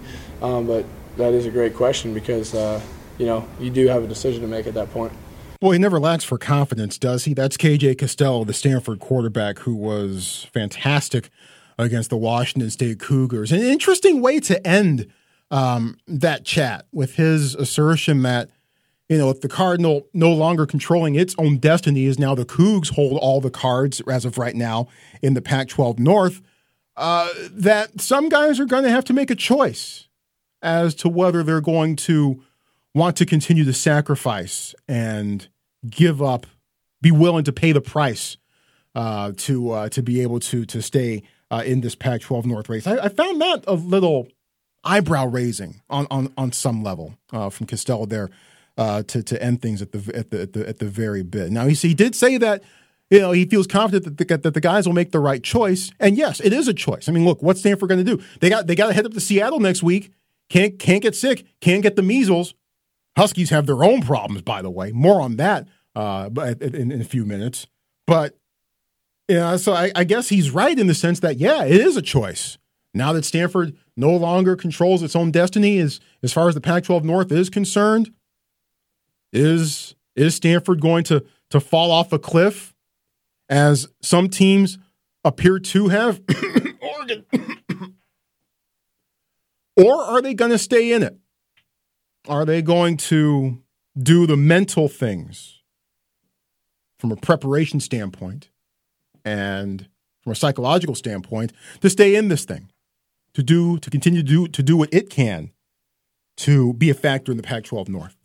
Um, 0.41 0.67
but 0.67 0.85
that 1.17 1.33
is 1.33 1.45
a 1.45 1.51
great 1.51 1.75
question 1.75 2.13
because 2.13 2.53
uh, 2.53 2.81
you 3.17 3.25
know 3.25 3.47
you 3.59 3.69
do 3.69 3.87
have 3.87 4.03
a 4.03 4.07
decision 4.07 4.41
to 4.41 4.47
make 4.47 4.67
at 4.67 4.73
that 4.73 4.91
point. 4.91 5.13
Well, 5.61 5.71
he 5.71 5.79
never 5.79 5.99
lacks 5.99 6.23
for 6.23 6.39
confidence, 6.39 6.97
does 6.97 7.25
he? 7.25 7.35
That's 7.35 7.55
KJ 7.55 7.99
Costello, 7.99 8.43
the 8.45 8.53
Stanford 8.53 8.99
quarterback, 8.99 9.59
who 9.59 9.75
was 9.75 10.47
fantastic 10.51 11.29
against 11.77 12.09
the 12.09 12.17
Washington 12.17 12.71
State 12.71 12.99
Cougars. 12.99 13.51
An 13.51 13.59
interesting 13.59 14.21
way 14.21 14.39
to 14.39 14.65
end 14.65 15.11
um, 15.51 15.97
that 16.07 16.43
chat 16.45 16.87
with 16.91 17.15
his 17.15 17.53
assertion 17.55 18.23
that 18.23 18.49
you 19.09 19.17
know, 19.17 19.29
if 19.29 19.41
the 19.41 19.49
Cardinal 19.49 20.07
no 20.13 20.31
longer 20.31 20.65
controlling 20.65 21.15
its 21.15 21.35
own 21.37 21.57
destiny 21.57 22.05
is 22.05 22.17
now 22.17 22.33
the 22.33 22.45
Cougs 22.45 22.93
hold 22.93 23.19
all 23.19 23.41
the 23.41 23.51
cards 23.51 23.99
as 24.07 24.23
of 24.23 24.37
right 24.37 24.55
now 24.55 24.87
in 25.21 25.33
the 25.33 25.41
Pac 25.41 25.67
12 25.67 25.99
North, 25.99 26.41
uh, 26.95 27.27
that 27.51 27.99
some 27.99 28.29
guys 28.29 28.57
are 28.57 28.65
going 28.65 28.83
to 28.83 28.89
have 28.89 29.03
to 29.03 29.11
make 29.11 29.29
a 29.29 29.35
choice 29.35 30.07
as 30.61 30.95
to 30.95 31.09
whether 31.09 31.43
they're 31.43 31.59
going 31.59 31.97
to 31.97 32.41
want 32.95 33.17
to 33.17 33.25
continue 33.25 33.65
to 33.65 33.73
sacrifice 33.73 34.73
and 34.87 35.49
give 35.89 36.21
up, 36.21 36.47
be 37.01 37.11
willing 37.11 37.43
to 37.43 37.51
pay 37.51 37.73
the 37.73 37.81
price 37.81 38.37
uh, 38.95 39.33
to 39.35 39.71
uh, 39.71 39.89
to 39.89 40.01
be 40.01 40.21
able 40.21 40.39
to 40.39 40.65
to 40.65 40.81
stay 40.81 41.23
uh, 41.49 41.63
in 41.65 41.81
this 41.81 41.95
Pac-12 41.95 42.45
North 42.45 42.69
race. 42.69 42.87
I, 42.87 42.97
I, 42.97 43.09
found 43.09 43.41
that 43.41 43.65
a 43.67 43.73
little 43.73 44.29
eyebrow 44.83 45.25
raising 45.27 45.81
on 45.89 46.07
on 46.09 46.33
on 46.37 46.51
some 46.51 46.83
level 46.83 47.15
uh, 47.31 47.49
from 47.49 47.67
Costello 47.67 48.05
there 48.05 48.29
uh, 48.77 49.03
to 49.03 49.23
to 49.23 49.41
end 49.41 49.61
things 49.61 49.81
at 49.81 49.91
the 49.91 50.15
at 50.15 50.31
the 50.31 50.41
at 50.41 50.53
the, 50.53 50.69
at 50.69 50.79
the 50.79 50.85
very 50.85 51.23
bit. 51.23 51.51
Now 51.51 51.67
he 51.67 51.73
he 51.73 51.93
did 51.93 52.15
say 52.15 52.37
that 52.37 52.63
you 53.09 53.19
know 53.19 53.31
he 53.31 53.45
feels 53.45 53.67
confident 53.67 54.17
that 54.17 54.27
the, 54.27 54.37
that 54.37 54.53
the 54.53 54.61
guys 54.61 54.85
will 54.85 54.93
make 54.93 55.11
the 55.11 55.19
right 55.19 55.43
choice, 55.43 55.91
and 55.99 56.17
yes, 56.17 56.39
it 56.39 56.53
is 56.53 56.67
a 56.67 56.73
choice. 56.73 57.07
I 57.07 57.11
mean, 57.11 57.25
look, 57.25 57.41
what's 57.41 57.59
Stanford 57.59 57.89
going 57.89 58.03
to 58.03 58.17
do? 58.17 58.23
They 58.39 58.49
got 58.49 58.67
they 58.67 58.75
got 58.75 58.87
to 58.87 58.93
head 58.93 59.05
up 59.05 59.13
to 59.13 59.19
Seattle 59.19 59.59
next 59.59 59.83
week. 59.83 60.11
Can't 60.49 60.77
can't 60.79 61.01
get 61.01 61.15
sick. 61.15 61.45
Can't 61.61 61.83
get 61.83 61.95
the 61.95 62.01
measles. 62.01 62.55
Huskies 63.17 63.49
have 63.49 63.65
their 63.65 63.83
own 63.83 64.01
problems, 64.01 64.41
by 64.41 64.61
the 64.61 64.69
way. 64.69 64.91
More 64.91 65.21
on 65.21 65.35
that 65.35 65.67
uh, 65.95 66.29
in, 66.61 66.91
in 66.91 67.01
a 67.01 67.05
few 67.05 67.25
minutes. 67.25 67.67
But 68.07 68.37
yeah, 69.27 69.57
so 69.57 69.73
I, 69.73 69.91
I 69.95 70.03
guess 70.05 70.29
he's 70.29 70.51
right 70.51 70.77
in 70.77 70.87
the 70.87 70.95
sense 70.95 71.19
that 71.19 71.37
yeah, 71.37 71.63
it 71.65 71.79
is 71.79 71.97
a 71.97 72.01
choice. 72.01 72.57
Now 72.93 73.13
that 73.13 73.25
Stanford 73.25 73.75
no 73.95 74.15
longer 74.15 74.55
controls 74.55 75.01
its 75.03 75.15
own 75.15 75.31
destiny 75.31 75.79
as 75.79 75.99
as 76.21 76.33
far 76.33 76.47
as 76.49 76.55
the 76.55 76.61
Pac-12 76.61 77.03
North 77.03 77.31
is 77.31 77.49
concerned, 77.49 78.13
is 79.31 79.95
is 80.15 80.35
Stanford 80.35 80.81
going 80.81 81.03
to 81.05 81.25
to 81.49 81.59
fall 81.59 81.91
off 81.91 82.11
a 82.11 82.19
cliff 82.19 82.73
as 83.49 83.87
some 84.01 84.29
teams 84.29 84.77
appear 85.23 85.59
to 85.59 85.87
have 85.89 86.21
Oregon? 86.81 87.25
or 89.77 89.95
are 89.95 90.21
they 90.21 90.33
going 90.33 90.51
to 90.51 90.57
stay 90.57 90.91
in 90.91 91.03
it? 91.03 91.17
Are 92.27 92.45
they 92.45 92.61
going 92.61 92.97
to 92.97 93.61
do 93.97 94.27
the 94.27 94.37
mental 94.37 94.87
things 94.87 95.61
from 96.97 97.11
a 97.11 97.15
preparation 97.15 97.79
standpoint 97.79 98.49
and 99.25 99.87
from 100.21 100.31
a 100.31 100.35
psychological 100.35 100.95
standpoint 100.95 101.51
to 101.81 101.89
stay 101.89 102.15
in 102.15 102.27
this 102.27 102.45
thing, 102.45 102.69
to 103.33 103.43
do 103.43 103.77
to 103.79 103.89
continue 103.89 104.21
to 104.21 104.27
do 104.27 104.47
to 104.47 104.63
do 104.63 104.77
what 104.77 104.93
it 104.93 105.09
can 105.09 105.51
to 106.37 106.73
be 106.73 106.89
a 106.89 106.93
factor 106.93 107.31
in 107.31 107.37
the 107.37 107.43
Pac-12 107.43 107.89
North? 107.89 108.15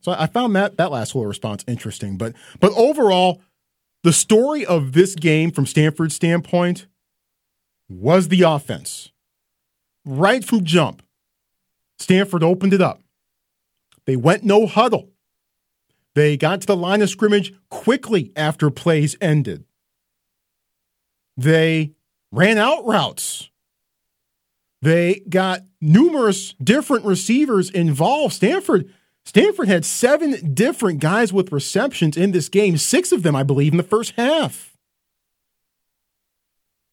So 0.00 0.12
I 0.12 0.26
found 0.26 0.54
that 0.56 0.76
that 0.76 0.90
last 0.90 1.14
little 1.14 1.26
response 1.26 1.64
interesting. 1.66 2.16
But 2.16 2.34
but 2.60 2.72
overall, 2.76 3.40
the 4.02 4.12
story 4.12 4.66
of 4.66 4.92
this 4.92 5.14
game 5.14 5.50
from 5.50 5.66
Stanford's 5.66 6.14
standpoint 6.14 6.86
was 7.88 8.28
the 8.28 8.42
offense. 8.42 9.10
Right 10.04 10.44
from 10.44 10.64
jump, 10.64 11.02
Stanford 11.98 12.42
opened 12.42 12.74
it 12.74 12.82
up. 12.82 13.00
They 14.04 14.16
went 14.16 14.44
no 14.44 14.66
huddle. 14.66 15.08
They 16.14 16.36
got 16.36 16.60
to 16.60 16.66
the 16.66 16.76
line 16.76 17.02
of 17.02 17.08
scrimmage 17.08 17.54
quickly 17.70 18.30
after 18.36 18.70
plays 18.70 19.16
ended. 19.20 19.64
They 21.36 21.92
ran 22.30 22.58
out 22.58 22.86
routes. 22.86 23.50
They 24.84 25.22
got 25.30 25.62
numerous 25.80 26.52
different 26.62 27.06
receivers 27.06 27.70
involved. 27.70 28.34
Stanford 28.34 28.92
Stanford 29.24 29.66
had 29.66 29.86
seven 29.86 30.52
different 30.52 31.00
guys 31.00 31.32
with 31.32 31.52
receptions 31.52 32.18
in 32.18 32.32
this 32.32 32.50
game, 32.50 32.76
six 32.76 33.10
of 33.10 33.22
them, 33.22 33.34
I 33.34 33.44
believe, 33.44 33.72
in 33.72 33.78
the 33.78 33.82
first 33.82 34.12
half. 34.18 34.76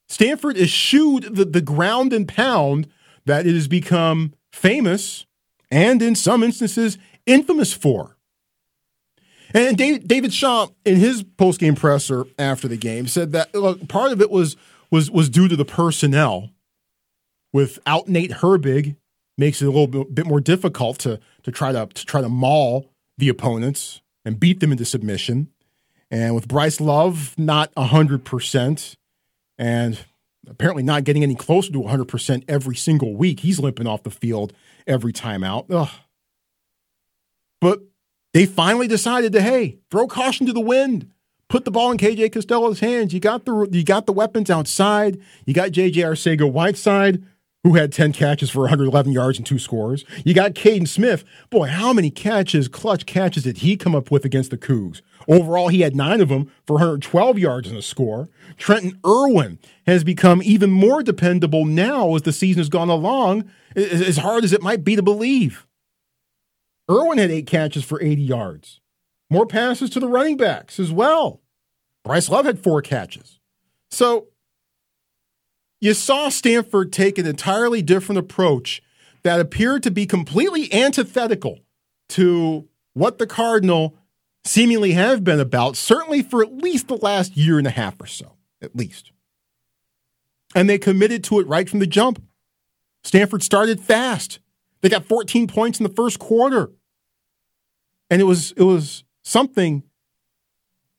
Stanford 0.08 0.56
eschewed 0.58 1.36
the, 1.36 1.44
the 1.44 1.60
ground 1.60 2.14
and 2.14 2.26
pound 2.26 2.88
that 3.26 3.46
it 3.46 3.54
has 3.54 3.68
become 3.68 4.34
famous 4.54 5.26
and, 5.70 6.02
in 6.02 6.16
some 6.16 6.44
instances, 6.44 6.98
infamous 7.26 7.74
for. 7.74 8.16
And 9.54 9.78
David, 9.78 10.34
Shaw, 10.34 10.68
in 10.86 10.96
his 10.96 11.24
postgame 11.24 11.78
presser 11.78 12.24
after 12.40 12.70
the 12.70 12.78
game, 12.78 13.08
said 13.08 13.34
that 13.34 13.54
look, 13.54 13.90
part 13.90 14.14
of 14.14 14.22
it 14.22 14.32
was 14.32 14.56
was 14.90 15.12
was 15.12 15.28
due 15.28 15.50
to 15.50 15.58
the 15.58 15.66
personnel. 15.66 16.52
Without 17.54 18.08
Nate 18.08 18.32
Herbig, 18.32 18.96
makes 19.38 19.62
it 19.62 19.66
a 19.66 19.72
little 19.72 20.06
bit 20.06 20.26
more 20.26 20.40
difficult 20.40 21.00
to 21.00 21.20
to 21.44 21.52
try 21.52 21.72
to 21.72 21.88
to 21.88 22.06
try 22.06 22.22
to 22.22 22.30
maul 22.30 22.92
the 23.18 23.30
opponents 23.30 24.02
and 24.24 24.40
beat 24.40 24.60
them 24.60 24.72
into 24.72 24.86
submission. 24.86 25.50
And 26.10 26.36
with 26.36 26.48
Bryce 26.48 26.82
Love 26.82 27.34
not 27.38 27.74
100%, 27.76 28.96
and 29.58 30.00
apparently 30.48 30.84
not 30.84 31.06
getting 31.06 31.24
any 31.24 31.36
closer 31.36 31.72
to 31.72 31.80
100% 31.80 32.44
every 32.50 32.76
single 32.76 33.16
week, 33.16 33.40
he's 33.40 33.60
limping 33.60 33.88
off 33.88 34.04
the 34.04 34.12
field 34.12 34.52
every 34.86 35.14
time 35.14 35.44
out. 35.44 35.68
Ugh. 35.70 35.90
But 37.62 37.80
they 38.34 38.46
finally 38.46 38.88
decided 38.88 39.32
to, 39.34 39.42
hey, 39.42 39.78
throw 39.90 40.08
caution 40.08 40.46
to 40.48 40.54
the 40.54 40.60
wind. 40.60 41.10
Put 41.48 41.66
the 41.66 41.72
ball 41.72 41.92
in 41.92 41.98
KJ 41.98 42.32
Costello's 42.32 42.80
hands. 42.80 43.14
You 43.14 43.20
got 43.20 43.46
the 43.46 43.68
you 43.72 43.84
got 43.84 44.06
the 44.06 44.14
weapons 44.14 44.50
outside. 44.50 45.20
You 45.46 45.54
got 45.54 45.72
JJ 45.72 45.96
Arcega 45.96 46.50
Whiteside, 46.50 47.24
who 47.64 47.76
had 47.76 47.92
10 47.92 48.14
catches 48.14 48.50
for 48.50 48.62
111 48.62 49.12
yards 49.12 49.38
and 49.38 49.46
two 49.46 49.60
scores. 49.60 50.04
You 50.26 50.34
got 50.34 50.54
Kaden 50.54 50.88
Smith. 50.88 51.24
Boy, 51.50 51.68
how 51.68 51.94
many 51.94 52.10
catches, 52.10 52.68
clutch 52.68 53.06
catches 53.06 53.44
did 53.44 53.60
he 53.60 53.78
come 53.78 53.94
up 53.94 54.10
with 54.10 54.26
against 54.26 54.50
the 54.50 54.58
Cougs? 54.58 55.02
Overall, 55.28 55.68
he 55.68 55.82
had 55.82 55.96
nine 55.96 56.22
of 56.22 56.30
them 56.30 56.52
for 56.66 56.74
112 56.74 57.38
yards 57.38 57.70
and 57.70 57.78
a 57.78 57.82
score. 57.82 58.30
Trenton 58.58 59.00
Irwin 59.06 59.60
has 59.86 60.04
become 60.04 60.42
even 60.44 60.72
more 60.72 61.04
dependable 61.04 61.66
now 61.66 62.16
as 62.16 62.24
the 62.24 62.34
season 62.34 62.60
has 62.60 62.70
gone 62.70 62.90
along, 62.90 63.50
as 63.76 64.18
hard 64.18 64.44
as 64.44 64.54
it 64.54 64.64
might 64.64 64.84
be 64.84 64.96
to 64.96 65.04
believe. 65.04 65.68
Irwin 66.90 67.20
had 67.20 67.30
eight 67.30 67.46
catches 67.46 67.84
for 67.84 68.02
80 68.02 68.22
yards. 68.22 68.82
More 69.30 69.46
passes 69.46 69.90
to 69.92 70.00
the 70.00 70.10
running 70.10 70.36
backs 70.36 70.80
as 70.80 70.92
well. 70.92 71.42
Bryce 72.04 72.28
Love 72.28 72.46
had 72.46 72.60
four 72.60 72.82
catches. 72.82 73.40
So 73.92 74.28
you 75.82 75.96
saw 75.96 76.30
Stanford 76.30 76.94
take 76.94 77.18
an 77.18 77.26
entirely 77.26 77.82
different 77.82 78.20
approach 78.20 78.82
that 79.24 79.40
appeared 79.40 79.84
to 79.84 79.92
be 79.92 80.06
completely 80.06 80.72
antithetical 80.72 81.60
to 82.10 82.68
what 82.94 83.18
the 83.18 83.28
Cardinal 83.28 83.98
seemingly 84.44 84.92
have 84.92 85.24
been 85.24 85.40
about, 85.40 85.76
certainly 85.76 86.22
for 86.22 86.42
at 86.42 86.54
least 86.54 86.88
the 86.88 86.98
last 86.98 87.36
year 87.36 87.58
and 87.58 87.68
a 87.68 87.72
half 87.72 88.00
or 88.00 88.06
so, 88.06 88.38
at 88.62 88.76
least. 88.76 89.12
And 90.56 90.70
they 90.70 90.78
committed 90.78 91.24
to 91.26 91.40
it 91.40 91.48
right 91.48 91.70
from 91.70 91.80
the 91.80 91.88
jump. 91.88 92.22
Stanford 93.04 93.42
started 93.42 93.82
fast. 93.82 94.40
They 94.82 94.90
got 94.90 95.06
14 95.06 95.48
points 95.48 95.80
in 95.80 95.84
the 95.84 95.94
first 95.94 96.20
quarter. 96.20 96.72
And 98.10 98.22
it 98.22 98.26
was 98.26 98.52
it 98.54 98.64
was 98.64 99.04
something 99.24 99.84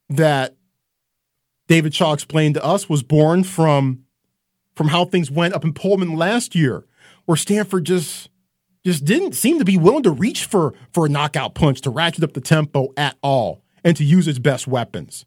that 0.09 0.57
David 1.69 1.95
Shaw 1.95 2.15
explained 2.15 2.55
to 2.55 2.65
us 2.65 2.89
was 2.89 3.03
born 3.03 3.45
from 3.45 4.05
from 4.75 4.89
how 4.89 5.05
things 5.05 5.31
went 5.31 5.55
up 5.55 5.65
in 5.65 5.73
Pullman 5.73 6.17
last 6.17 6.55
year, 6.55 6.85
where 7.27 7.37
Stanford 7.37 7.85
just 7.85 8.29
just 8.85 9.05
didn't 9.05 9.35
seem 9.35 9.59
to 9.59 9.65
be 9.65 9.77
willing 9.77 10.03
to 10.03 10.11
reach 10.11 10.45
for 10.45 10.75
for 10.93 11.07
a 11.07 11.09
knockout 11.09 11.55
punch 11.55 11.81
to 11.83 11.91
ratchet 11.91 12.25
up 12.25 12.33
the 12.33 12.41
tempo 12.41 12.93
at 12.97 13.17
all 13.23 13.63
and 13.85 13.97
to 13.97 14.05
use 14.05 14.29
its 14.29 14.39
best 14.39 14.67
weapons. 14.67 15.25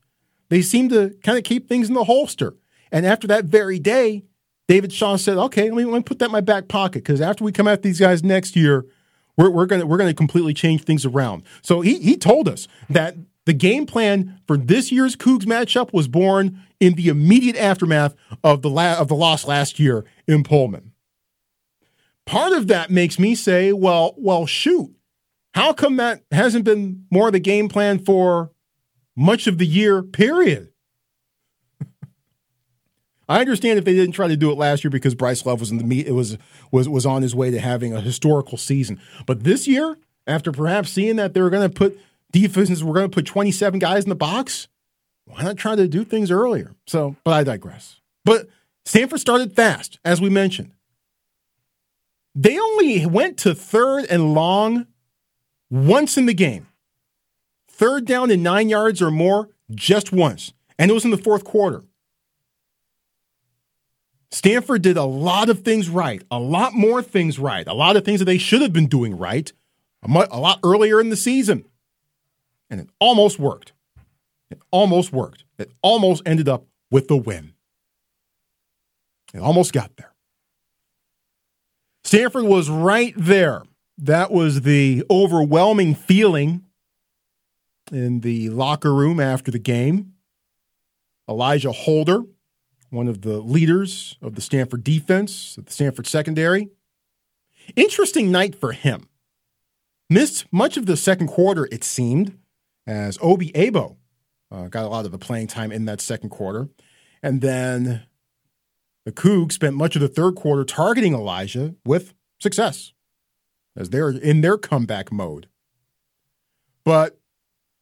They 0.49 0.62
seemed 0.62 0.91
to 0.91 1.15
kind 1.23 1.38
of 1.38 1.43
keep 1.43 1.67
things 1.67 1.88
in 1.88 1.93
the 1.93 2.03
holster. 2.03 2.55
And 2.91 3.05
after 3.05 3.27
that 3.27 3.45
very 3.45 3.79
day, 3.79 4.23
David 4.67 4.91
Shaw 4.93 5.15
said, 5.17 5.38
"Okay, 5.38 5.63
let 5.63 5.73
me, 5.73 5.86
let 5.86 5.97
me 5.97 6.03
put 6.03 6.19
that 6.19 6.25
in 6.25 6.31
my 6.31 6.41
back 6.41 6.67
pocket 6.67 7.03
because 7.03 7.21
after 7.21 7.43
we 7.43 7.51
come 7.51 7.67
at 7.67 7.81
these 7.81 7.99
guys 7.99 8.23
next 8.23 8.55
year, 8.55 8.86
we're, 9.38 9.49
we're 9.49 9.65
gonna 9.65 9.86
we're 9.86 9.97
gonna 9.97 10.13
completely 10.13 10.53
change 10.53 10.84
things 10.84 11.05
around." 11.05 11.43
So 11.62 11.81
he 11.81 11.99
he 11.99 12.17
told 12.17 12.47
us 12.47 12.67
that 12.89 13.15
the 13.45 13.53
game 13.53 13.86
plan 13.86 14.39
for 14.47 14.58
this 14.58 14.91
year's 14.91 15.15
Cougs 15.15 15.45
matchup 15.45 15.93
was 15.93 16.08
born 16.08 16.62
in 16.79 16.93
the 16.93 17.08
immediate 17.08 17.55
aftermath 17.55 18.15
of 18.43 18.62
the 18.62 18.69
la- 18.69 18.99
of 18.99 19.08
the 19.08 19.15
loss 19.15 19.45
last 19.45 19.79
year 19.79 20.03
in 20.27 20.43
Pullman. 20.43 20.91
Part 22.25 22.53
of 22.53 22.67
that 22.67 22.89
makes 22.89 23.19
me 23.19 23.36
say, 23.36 23.71
well, 23.71 24.15
well, 24.17 24.47
shoot, 24.47 24.95
how 25.53 25.73
come 25.73 25.97
that 25.97 26.23
hasn't 26.31 26.65
been 26.65 27.05
more 27.12 27.27
of 27.27 27.34
the 27.34 27.39
game 27.39 27.69
plan 27.69 27.99
for 27.99 28.51
much 29.15 29.45
of 29.45 29.60
the 29.60 29.65
year? 29.65 30.01
Period. 30.01 30.69
I 33.29 33.41
understand 33.41 33.77
if 33.77 33.86
they 33.86 33.93
didn't 33.93 34.13
try 34.15 34.27
to 34.27 34.36
do 34.36 34.51
it 34.51 34.58
last 34.58 34.84
year 34.84 34.91
because 34.91 35.13
Bryce 35.13 35.45
Love 35.45 35.60
was 35.60 35.69
in 35.69 35.77
the 35.77 35.84
meet, 35.84 36.08
it 36.08 36.13
was 36.13 36.38
was 36.71 36.89
was 36.89 37.05
on 37.05 37.21
his 37.21 37.36
way 37.36 37.51
to 37.51 37.60
having 37.60 37.93
a 37.93 38.01
historical 38.01 38.58
season. 38.58 38.99
But 39.27 39.43
this 39.43 39.67
year, 39.67 39.97
after 40.25 40.51
perhaps 40.51 40.89
seeing 40.89 41.17
that 41.17 41.36
they 41.36 41.41
were 41.41 41.51
going 41.51 41.69
to 41.69 41.73
put 41.73 41.99
defenses, 42.39 42.84
we're 42.84 42.93
going 42.93 43.10
to 43.10 43.13
put 43.13 43.26
27 43.26 43.80
guys 43.80 44.04
in 44.04 44.10
the 44.10 44.15
box. 44.15 44.67
Why 45.26 45.43
not 45.43 45.58
try 45.58 45.76
to 45.76 45.88
do 45.88 46.04
things 46.04 46.32
earlier? 46.32 46.76
So, 46.88 47.15
but 47.24 47.34
I 47.34 47.43
digress. 47.43 48.02
But 48.24 48.48
Stanford 48.86 49.19
started 49.19 49.56
fast, 49.56 50.00
as 50.06 50.21
we 50.21 50.30
mentioned. 50.30 50.71
They 52.36 52.60
only 52.60 53.06
went 53.06 53.38
to 53.39 53.56
third 53.56 54.06
and 54.10 54.34
long 54.34 54.88
once 55.69 56.17
in 56.17 56.26
the 56.26 56.34
game. 56.34 56.67
Third 57.67 58.06
down 58.06 58.30
and 58.30 58.43
nine 58.43 58.69
yards 58.69 59.02
or 59.02 59.10
more 59.10 59.50
just 59.74 60.12
once. 60.12 60.54
And 60.78 60.91
it 60.91 60.93
was 60.93 61.06
in 61.06 61.12
the 61.12 61.17
fourth 61.17 61.43
quarter. 61.43 61.84
Stanford 64.32 64.82
did 64.82 64.98
a 64.98 65.04
lot 65.04 65.50
of 65.50 65.62
things 65.62 65.89
right, 65.89 66.21
a 66.30 66.39
lot 66.39 66.74
more 66.74 67.02
things 67.02 67.39
right, 67.39 67.65
a 67.67 67.74
lot 67.74 67.95
of 67.95 68.04
things 68.04 68.19
that 68.19 68.26
they 68.26 68.38
should 68.38 68.62
have 68.62 68.74
been 68.74 68.88
doing 68.88 69.17
right 69.17 69.52
a, 70.06 70.39
lot 70.39 70.60
earlier 70.63 71.00
in 71.00 71.10
the 71.10 71.15
season. 71.15 71.65
And 72.69 72.80
it 72.82 72.89
almost 72.99 73.39
worked. 73.39 73.73
It 74.49 74.62
almost 74.71 75.12
worked. 75.12 75.43
It 75.58 75.71
almost 75.82 76.23
ended 76.25 76.49
up 76.49 76.65
with 76.91 77.08
the 77.08 77.17
win. 77.17 77.54
It 79.34 79.39
almost 79.39 79.73
got 79.73 79.95
there. 79.97 80.13
Stanford 82.04 82.45
was 82.45 82.69
right 82.69 83.13
there. 83.17 83.63
That 83.97 84.32
was 84.32 84.62
the 84.62 85.04
overwhelming 85.10 85.95
feeling 85.95 86.63
in 87.91 88.21
the 88.21 88.49
locker 88.49 88.93
room 88.93 89.19
after 89.19 89.51
the 89.51 89.60
game. 89.60 90.13
Alijah 91.30 91.73
Holder, 91.73 92.23
one 92.89 93.08
of 93.08 93.21
the 93.21 93.39
leaders 93.39 94.17
of 94.21 94.36
the 94.36 94.41
Stanford 94.41 94.84
defense, 94.84 95.56
the 95.56 95.71
Stanford 95.71 96.08
secondary. 96.08 96.69
Interesting 97.75 98.32
night 98.32 98.56
for 98.56 98.73
him. 98.73 99.10
Missed 100.10 100.45
much 100.51 100.78
of 100.78 100.86
the 100.86 100.95
second 100.95 101.28
quarter, 101.28 101.67
it 101.71 101.84
seemed, 101.84 102.38
as 102.88 103.17
Obi 103.21 103.52
Eboh 103.52 103.98
uh, 104.52 104.67
got 104.67 104.86
a 104.86 104.89
lot 104.89 105.06
of 105.06 105.12
the 105.12 105.17
playing 105.17 105.48
time 105.48 105.71
in 105.71 105.86
that 105.86 106.02
second 106.02 106.30
quarter. 106.30 106.69
And 107.24 107.41
then 107.41 108.04
the 109.06 109.12
Cougs 109.12 109.54
spent 109.54 109.76
much 109.76 109.95
of 109.95 110.02
the 110.02 110.08
third 110.08 110.36
quarter 110.36 110.63
targeting 110.63 111.13
Alijah 111.13 111.76
with 111.86 112.13
success 112.39 112.93
as 113.76 113.89
they're 113.89 114.10
in 114.10 114.41
their 114.41 114.58
comeback 114.58 115.12
mode. 115.12 115.48
But 116.84 117.19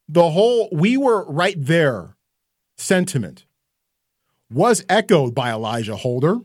the 0.08 0.30
whole 0.30 0.68
we 0.72 0.96
were 0.96 1.24
right 1.30 1.56
there 1.58 2.16
sentiment 2.76 3.44
was 4.50 4.84
echoed 4.88 5.34
by 5.34 5.50
Alijah 5.50 5.98
Holder. 5.98 6.38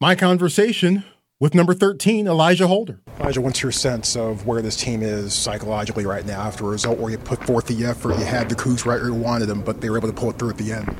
My 0.00 0.14
conversation 0.14 1.04
with 1.42 1.56
number 1.56 1.74
13, 1.74 2.26
Alijah 2.26 2.68
Holder. 2.68 3.00
Alijah, 3.18 3.38
what's 3.38 3.64
your 3.64 3.72
sense 3.72 4.14
of 4.14 4.46
where 4.46 4.62
this 4.62 4.76
team 4.76 5.02
is 5.02 5.34
psychologically 5.34 6.06
right 6.06 6.24
now 6.24 6.40
after 6.40 6.64
a 6.64 6.68
result 6.68 7.00
where 7.00 7.10
you 7.10 7.18
put 7.18 7.44
forth 7.44 7.66
the 7.66 7.84
effort, 7.84 8.16
you 8.16 8.24
had 8.24 8.48
the 8.48 8.54
Cougs 8.54 8.86
right 8.86 9.00
where 9.00 9.08
you 9.08 9.14
wanted 9.14 9.46
them, 9.46 9.60
but 9.60 9.80
they 9.80 9.90
were 9.90 9.96
able 9.96 10.06
to 10.06 10.14
pull 10.14 10.30
it 10.30 10.38
through 10.38 10.50
at 10.50 10.56
the 10.56 10.70
end? 10.70 10.96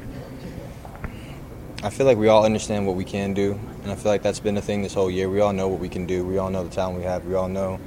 I 1.85 1.91
feel 1.91 2.07
like 2.07 2.19
we 2.19 2.27
all 2.27 2.45
understand 2.45 2.89
what 2.89 2.97
we 2.97 3.05
can 3.05 3.35
do, 3.35 3.53
and 3.85 3.93
I 3.93 3.95
feel 3.95 4.11
like 4.11 4.25
that's 4.25 4.41
been 4.41 4.57
the 4.57 4.61
thing 4.61 4.83
this 4.83 4.95
whole 4.95 5.09
year. 5.09 5.31
We 5.31 5.41
all 5.41 5.53
know 5.53 5.69
what 5.69 5.79
we 5.79 5.89
can 5.89 6.07
do. 6.07 6.25
We 6.25 6.39
all 6.39 6.51
know 6.51 6.65
the 6.65 6.75
talent 6.75 6.99
we 6.99 7.05
have. 7.05 7.25
We 7.25 7.37
all 7.37 7.49
know, 7.49 7.79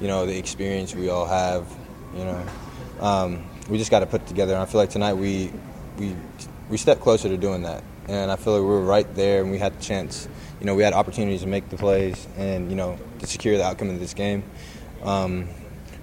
you 0.00 0.06
know, 0.06 0.24
the 0.24 0.38
experience 0.38 0.94
we 0.94 1.08
all 1.08 1.26
have. 1.26 1.66
You 2.16 2.26
know, 2.26 2.46
um, 3.00 3.44
we 3.68 3.76
just 3.76 3.90
got 3.90 4.00
to 4.00 4.06
put 4.06 4.22
it 4.22 4.28
together. 4.28 4.52
And 4.52 4.62
I 4.62 4.66
feel 4.66 4.80
like 4.80 4.90
tonight 4.90 5.14
we 5.14 5.50
we 5.98 6.14
we 6.70 6.76
stepped 6.76 7.00
closer 7.00 7.28
to 7.28 7.36
doing 7.36 7.62
that, 7.62 7.82
and 8.08 8.30
I 8.30 8.36
feel 8.36 8.54
like 8.54 8.62
we 8.62 8.68
were 8.68 8.80
right 8.80 9.12
there, 9.14 9.42
and 9.42 9.50
we 9.50 9.58
had 9.58 9.78
the 9.78 9.82
chance. 9.82 10.28
You 10.60 10.66
know, 10.66 10.74
we 10.74 10.82
had 10.82 10.92
opportunities 10.92 11.42
to 11.42 11.46
make 11.46 11.68
the 11.68 11.76
plays, 11.76 12.26
and 12.36 12.70
you 12.70 12.76
know, 12.76 12.98
to 13.18 13.26
secure 13.26 13.56
the 13.56 13.64
outcome 13.64 13.90
of 13.90 14.00
this 14.00 14.14
game. 14.14 14.42
Um, 15.02 15.48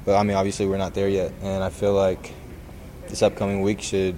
but 0.06 0.16
I 0.16 0.24
mean, 0.24 0.36
obviously, 0.38 0.68
we're 0.68 0.78
not 0.78 0.94
there 0.94 1.10
yet, 1.10 1.32
and 1.42 1.64
I 1.64 1.70
feel 1.70 1.94
like 1.94 2.34
this 3.08 3.22
upcoming 3.22 3.62
week 3.62 3.82
should 3.82 4.18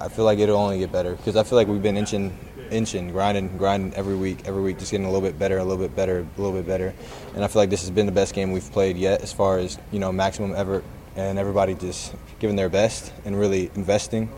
I 0.00 0.08
feel 0.08 0.24
like 0.24 0.38
it'll 0.38 0.56
only 0.56 0.78
get 0.78 0.92
better 0.92 1.14
because 1.16 1.34
I 1.34 1.42
feel 1.42 1.56
like 1.56 1.66
we've 1.66 1.82
been 1.82 1.96
inching, 1.96 2.36
inching, 2.70 3.10
grinding, 3.10 3.56
grinding 3.58 3.94
every 3.94 4.14
week, 4.14 4.46
every 4.46 4.62
week, 4.62 4.78
just 4.78 4.92
getting 4.92 5.06
a 5.06 5.10
little 5.10 5.26
bit 5.26 5.38
better, 5.38 5.58
a 5.58 5.64
little 5.64 5.82
bit 5.82 5.96
better, 5.96 6.20
a 6.20 6.40
little 6.40 6.56
bit 6.56 6.68
better. 6.68 6.94
And 7.34 7.42
I 7.42 7.48
feel 7.48 7.62
like 7.62 7.70
this 7.70 7.80
has 7.80 7.90
been 7.90 8.06
the 8.06 8.12
best 8.12 8.32
game 8.32 8.52
we've 8.52 8.70
played 8.70 8.96
yet, 8.96 9.22
as 9.22 9.32
far 9.32 9.58
as 9.58 9.76
you 9.90 9.98
know, 9.98 10.12
maximum 10.12 10.54
ever, 10.54 10.84
and 11.16 11.36
everybody 11.36 11.74
just 11.74 12.14
giving 12.38 12.54
their 12.54 12.68
best 12.68 13.12
and 13.24 13.38
really 13.38 13.72
investing. 13.74 14.30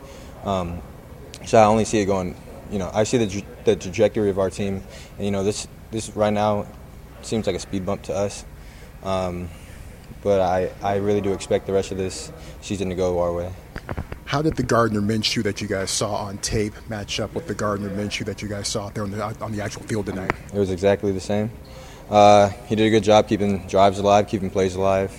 Um, 0.44 0.80
so 1.46 1.58
I 1.58 1.64
only 1.64 1.84
see 1.84 1.98
it 1.98 2.06
going. 2.06 2.36
You 2.70 2.78
know, 2.78 2.90
I 2.92 3.04
see 3.04 3.18
the, 3.18 3.44
the 3.64 3.76
trajectory 3.76 4.30
of 4.30 4.38
our 4.38 4.50
team, 4.50 4.82
and 5.16 5.24
you 5.24 5.30
know, 5.30 5.42
this 5.42 5.66
this 5.90 6.10
right 6.16 6.32
now 6.32 6.66
seems 7.22 7.46
like 7.46 7.56
a 7.56 7.60
speed 7.60 7.84
bump 7.84 8.02
to 8.02 8.14
us. 8.14 8.44
Um, 9.02 9.48
but 10.22 10.40
I, 10.40 10.70
I 10.82 10.96
really 10.96 11.20
do 11.20 11.32
expect 11.32 11.66
the 11.66 11.72
rest 11.72 11.92
of 11.92 11.98
this 11.98 12.30
season 12.60 12.88
to 12.90 12.94
go 12.94 13.20
our 13.20 13.32
way. 13.32 13.52
How 14.26 14.42
did 14.42 14.56
the 14.56 14.62
Gardner 14.62 15.00
Minshew 15.00 15.42
that 15.42 15.60
you 15.60 15.66
guys 15.66 15.90
saw 15.90 16.14
on 16.14 16.38
tape 16.38 16.74
match 16.88 17.18
up 17.18 17.34
with 17.34 17.48
the 17.48 17.54
Gardner 17.54 17.90
Minshew 17.90 18.24
that 18.26 18.42
you 18.42 18.48
guys 18.48 18.68
saw 18.68 18.86
out 18.86 18.94
there 18.94 19.02
on 19.02 19.10
the, 19.10 19.22
on 19.22 19.52
the 19.52 19.60
actual 19.60 19.82
field 19.82 20.06
tonight? 20.06 20.32
It 20.54 20.58
was 20.58 20.70
exactly 20.70 21.10
the 21.10 21.20
same. 21.20 21.50
Uh, 22.08 22.50
he 22.66 22.76
did 22.76 22.86
a 22.86 22.90
good 22.90 23.02
job 23.02 23.28
keeping 23.28 23.66
drives 23.66 23.98
alive, 23.98 24.28
keeping 24.28 24.50
plays 24.50 24.74
alive. 24.74 25.10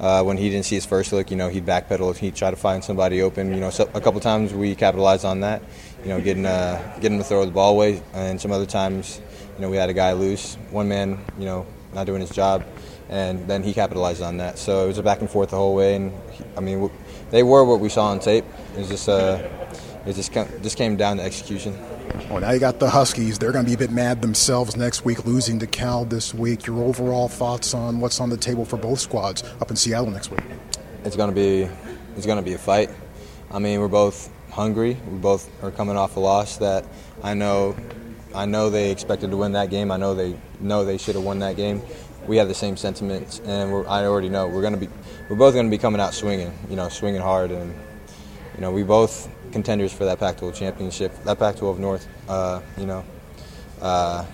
Uh, 0.00 0.22
when 0.22 0.38
he 0.38 0.48
didn't 0.48 0.64
see 0.64 0.76
his 0.76 0.86
first 0.86 1.12
look, 1.12 1.30
you 1.30 1.36
know, 1.36 1.50
he'd 1.50 1.66
backpedal. 1.66 2.16
He'd 2.16 2.34
try 2.34 2.50
to 2.50 2.56
find 2.56 2.82
somebody 2.82 3.20
open. 3.20 3.52
You 3.52 3.60
know, 3.60 3.68
so 3.68 3.88
a 3.92 4.00
couple 4.00 4.18
times 4.20 4.54
we 4.54 4.74
capitalized 4.74 5.26
on 5.26 5.40
that. 5.40 5.62
You 6.02 6.08
know, 6.08 6.20
getting 6.22 6.46
uh, 6.46 6.98
getting 7.02 7.18
to 7.18 7.24
throw 7.24 7.44
the 7.44 7.50
ball 7.50 7.74
away, 7.74 8.02
and 8.14 8.40
some 8.40 8.50
other 8.50 8.64
times, 8.64 9.20
you 9.56 9.60
know, 9.60 9.68
we 9.68 9.76
had 9.76 9.90
a 9.90 9.92
guy 9.92 10.12
loose, 10.14 10.56
one 10.70 10.88
man, 10.88 11.22
you 11.38 11.44
know, 11.44 11.66
not 11.92 12.06
doing 12.06 12.22
his 12.22 12.30
job, 12.30 12.64
and 13.10 13.46
then 13.46 13.62
he 13.62 13.74
capitalized 13.74 14.22
on 14.22 14.38
that. 14.38 14.58
So 14.58 14.84
it 14.84 14.86
was 14.86 14.96
a 14.96 15.02
back 15.02 15.20
and 15.20 15.28
forth 15.28 15.50
the 15.50 15.56
whole 15.56 15.74
way. 15.74 15.96
And 15.96 16.12
he, 16.32 16.44
I 16.56 16.60
mean, 16.60 16.90
they 17.30 17.42
were 17.42 17.62
what 17.66 17.80
we 17.80 17.90
saw 17.90 18.06
on 18.06 18.20
tape. 18.20 18.46
It 18.74 18.78
was 18.78 18.88
just 18.88 19.06
uh, 19.06 19.46
it 20.06 20.14
just 20.14 20.32
just 20.32 20.78
came 20.78 20.96
down 20.96 21.18
to 21.18 21.22
execution. 21.22 21.76
Well, 22.30 22.40
now 22.40 22.50
you 22.50 22.60
got 22.60 22.78
the 22.78 22.90
Huskies. 22.90 23.38
They're 23.38 23.52
going 23.52 23.64
to 23.64 23.68
be 23.68 23.74
a 23.74 23.78
bit 23.78 23.90
mad 23.90 24.22
themselves 24.22 24.76
next 24.76 25.04
week, 25.04 25.24
losing 25.24 25.58
to 25.60 25.66
Cal 25.66 26.04
this 26.04 26.34
week. 26.34 26.66
Your 26.66 26.82
overall 26.82 27.28
thoughts 27.28 27.74
on 27.74 28.00
what's 28.00 28.20
on 28.20 28.30
the 28.30 28.36
table 28.36 28.64
for 28.64 28.76
both 28.76 29.00
squads 29.00 29.42
up 29.60 29.70
in 29.70 29.76
Seattle 29.76 30.10
next 30.10 30.30
week? 30.30 30.42
It's 31.04 31.16
going 31.16 31.30
to 31.30 31.34
be 31.34 31.68
it's 32.16 32.26
going 32.26 32.38
to 32.38 32.44
be 32.44 32.54
a 32.54 32.58
fight. 32.58 32.90
I 33.50 33.58
mean, 33.58 33.80
we're 33.80 33.88
both 33.88 34.30
hungry. 34.50 34.96
We 35.08 35.18
both 35.18 35.50
are 35.62 35.70
coming 35.70 35.96
off 35.96 36.16
a 36.16 36.20
loss 36.20 36.56
that 36.58 36.84
I 37.22 37.34
know 37.34 37.76
I 38.34 38.46
know 38.46 38.70
they 38.70 38.90
expected 38.90 39.30
to 39.30 39.36
win 39.36 39.52
that 39.52 39.70
game. 39.70 39.90
I 39.90 39.96
know 39.96 40.14
they 40.14 40.36
know 40.60 40.84
they 40.84 40.98
should 40.98 41.14
have 41.14 41.24
won 41.24 41.40
that 41.40 41.56
game. 41.56 41.82
We 42.26 42.36
have 42.36 42.48
the 42.48 42.54
same 42.54 42.76
sentiments, 42.76 43.40
and 43.40 43.72
I 43.88 44.04
already 44.04 44.28
know 44.28 44.46
we're 44.46 44.60
going 44.60 44.74
to 44.74 44.80
be 44.80 44.88
we're 45.28 45.36
both 45.36 45.54
going 45.54 45.66
to 45.66 45.70
be 45.70 45.78
coming 45.78 46.00
out 46.00 46.14
swinging, 46.14 46.52
you 46.68 46.76
know, 46.76 46.88
swinging 46.88 47.20
hard, 47.20 47.50
and 47.50 47.74
you 48.54 48.60
know 48.60 48.70
we 48.70 48.82
both 48.82 49.28
contenders 49.52 49.92
for 49.92 50.04
that 50.04 50.18
Pac-12 50.18 50.54
championship, 50.54 51.12
that 51.24 51.38
Pac-12 51.38 51.78
North, 51.78 52.06
uh, 52.28 52.60
you 52.76 52.86
know, 52.86 53.04
uh, 53.80 54.24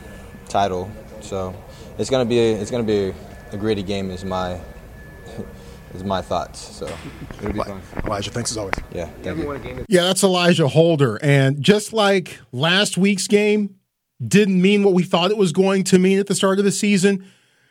title. 0.49 0.91
So 1.21 1.55
it's 1.99 2.11
gonna 2.11 2.25
be 2.25 2.39
a, 2.39 2.55
it's 2.55 2.71
gonna 2.71 2.83
be 2.83 3.09
a, 3.09 3.15
a 3.53 3.57
gritty 3.57 3.83
game. 3.83 4.11
Is 4.11 4.25
my 4.25 4.61
is 5.95 6.05
my 6.05 6.23
thoughts. 6.23 6.59
So 6.61 6.87
it'll 7.39 7.53
be 7.53 7.59
fun. 7.59 7.81
Alijah, 7.97 8.31
thanks 8.31 8.51
as 8.51 8.59
always. 8.59 8.75
Yeah, 8.93 9.07
thank 9.23 9.39
you. 9.39 9.85
Yeah, 9.89 10.03
that's 10.03 10.23
Alijah 10.23 10.71
Holder, 10.71 11.19
and 11.23 11.63
just 11.63 11.93
like 11.93 12.39
last 12.53 12.97
week's 12.97 13.27
game 13.27 13.77
didn't 14.27 14.61
mean 14.61 14.83
what 14.83 14.95
we 14.95 15.03
thought 15.03 15.31
it 15.31 15.37
was 15.37 15.53
going 15.53 15.85
to 15.85 15.99
mean 15.99 16.19
at 16.19 16.27
the 16.27 16.35
start 16.35 16.59
of 16.59 16.65
the 16.65 16.73
season. 16.73 17.25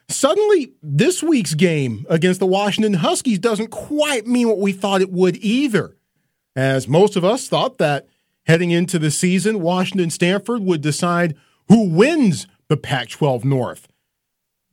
Suddenly, 0.07 0.71
this 0.83 1.23
week's 1.23 1.55
game 1.55 2.05
against 2.09 2.39
the 2.39 2.45
Washington 2.45 2.93
Huskies 2.93 3.39
doesn't 3.39 3.69
quite 3.69 4.27
mean 4.27 4.47
what 4.47 4.59
we 4.59 4.71
thought 4.71 5.01
it 5.01 5.11
would 5.11 5.37
either 5.37 5.94
as 6.55 6.87
most 6.87 7.15
of 7.15 7.25
us 7.25 7.47
thought 7.47 7.77
that 7.77 8.07
heading 8.45 8.71
into 8.71 8.99
the 8.99 9.11
season, 9.11 9.61
Washington 9.61 10.09
Stanford 10.09 10.61
would 10.61 10.81
decide 10.81 11.35
who 11.67 11.89
wins 11.89 12.47
the 12.67 12.77
Pac 12.77 13.09
12 13.09 13.43
North. 13.45 13.87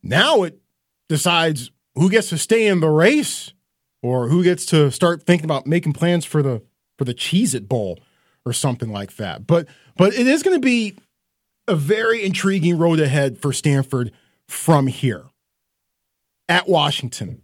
Now 0.03 0.43
it 0.43 0.61
decides 1.09 1.71
who 1.95 2.11
gets 2.11 2.29
to 2.31 2.39
stay 2.39 2.67
in 2.67 2.81
the 2.81 2.89
race 2.89 3.53
or 4.03 4.29
who 4.29 4.43
gets 4.43 4.67
to 4.67 4.91
start 4.91 5.23
thinking 5.23 5.45
about 5.45 5.67
making 5.67 5.93
plans 5.93 6.25
for 6.25 6.43
the 6.43 6.63
for 6.99 7.05
the 7.05 7.15
Cheez 7.15 7.55
It 7.55 7.69
Bowl 7.69 7.99
or 8.45 8.53
something 8.53 8.91
like 8.91 9.17
that. 9.17 9.47
But 9.47 9.69
but 9.97 10.15
it 10.15 10.27
is 10.27 10.43
going 10.43 10.57
to 10.57 10.65
be 10.65 10.97
a 11.69 11.77
very 11.77 12.25
intriguing 12.25 12.79
road 12.79 13.01
ahead 13.01 13.39
for 13.39 13.53
Stanford 13.53 14.13
from 14.49 14.87
here 14.87 15.25
at 16.49 16.69
Washington. 16.69 17.42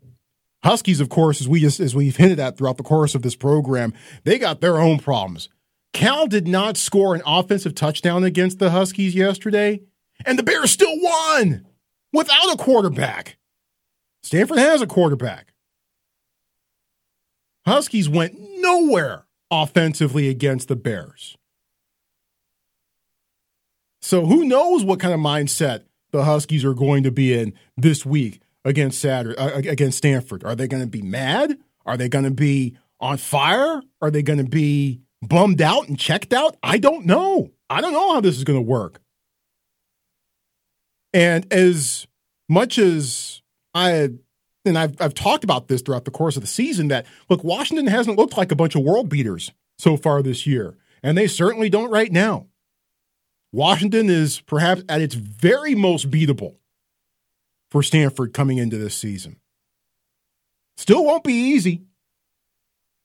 Huskies, 0.65 1.01
of 1.01 1.09
course, 1.09 1.41
as 1.41 1.49
we 1.49 1.61
just 1.61 1.81
as 1.81 1.95
we've 1.95 2.17
hinted 2.17 2.41
at 2.41 2.57
throughout 2.57 2.77
the 2.77 2.83
course 2.83 3.15
of 3.15 3.23
this 3.23 3.37
program, 3.37 3.93
they 4.25 4.39
got 4.39 4.61
their 4.61 4.79
own 4.79 4.99
problems. 4.99 5.49
Cal 5.93 6.27
did 6.27 6.47
not 6.47 6.77
score 6.77 7.15
an 7.15 7.23
offensive 7.25 7.75
touchdown 7.75 8.25
against 8.25 8.59
the 8.59 8.71
Huskies 8.71 9.15
yesterday, 9.15 9.81
and 10.27 10.39
the 10.39 10.43
Bears 10.43 10.71
still 10.71 11.01
won 11.01 11.65
without 12.13 12.53
a 12.53 12.57
quarterback. 12.57 13.39
Stanford 14.23 14.59
has 14.59 14.83
a 14.83 14.87
quarterback. 14.87 15.53
Huskies 17.67 18.09
went 18.09 18.35
nowhere 18.59 19.27
offensively 19.51 20.29
against 20.29 20.69
the 20.69 20.77
Bears. 20.77 21.37
So 24.01 24.27
who 24.27 24.45
knows 24.45 24.85
what 24.85 25.01
kind 25.01 25.15
of 25.15 25.21
mindset 25.21 25.85
the 26.11 26.25
Huskies 26.25 26.65
are 26.65 26.75
going 26.75 27.03
to 27.03 27.11
be 27.11 27.39
in 27.39 27.55
this 27.77 28.05
week 28.07 28.41
against 28.69 29.01
Saturday 29.01 29.37
uh, 29.37 29.59
against 29.59 29.99
Stanford? 29.99 30.45
Are 30.45 30.55
they 30.55 30.69
going 30.69 30.83
to 30.83 30.89
be 30.89 31.03
mad? 31.03 31.59
Are 31.87 31.97
they 31.97 32.09
going 32.09 32.25
to 32.25 32.31
be 32.31 32.77
on 33.01 33.17
fire? 33.17 33.81
Are 34.03 34.11
they 34.11 34.23
going 34.23 34.39
to 34.39 34.45
be 34.45 35.01
bummed 35.23 35.63
out 35.63 35.89
and 35.89 35.99
checked 35.99 36.33
out? 36.33 36.57
I 36.63 36.79
don't 36.79 37.07
know. 37.07 37.51
I 37.71 37.81
don't 37.81 37.93
know 37.93 38.13
how 38.13 38.21
this 38.21 38.37
is 38.37 38.45
going 38.45 38.59
to 38.59 38.63
work. 38.63 39.01
And 41.15 41.51
as 41.53 42.07
much 42.49 42.79
as 42.79 43.41
I 43.75 44.11
and 44.65 44.79
I've 44.79 45.01
I've 45.01 45.15
talked 45.15 45.45
about 45.45 45.69
this 45.69 45.81
throughout 45.81 46.05
the 46.05 46.11
course 46.11 46.37
of 46.37 46.43
the 46.43 46.49
season 46.49 46.89
that 46.89 47.07
look 47.31 47.43
Washington 47.43 47.87
hasn't 47.87 48.19
looked 48.19 48.37
like 48.37 48.53
a 48.53 48.57
bunch 48.57 48.75
of 48.75 48.83
world 48.83 49.09
beaters 49.09 49.51
so 49.79 49.97
far 49.97 50.23
this 50.23 50.47
year, 50.47 50.77
and 51.03 51.17
they 51.17 51.27
certainly 51.27 51.71
don't 51.71 51.91
right 51.91 52.13
now. 52.13 52.47
Washington 53.51 54.11
is 54.11 54.41
perhaps 54.41 54.83
at 54.91 55.01
its 55.01 55.15
very 55.15 55.75
most 55.75 56.11
beatable 56.11 56.57
for 57.71 57.83
Stanford 57.83 58.33
coming 58.33 58.59
into 58.59 58.79
this 58.79 58.95
season. 58.95 59.37
Still 60.77 61.05
won't 61.05 61.25
be 61.25 61.35
easy. 61.35 61.83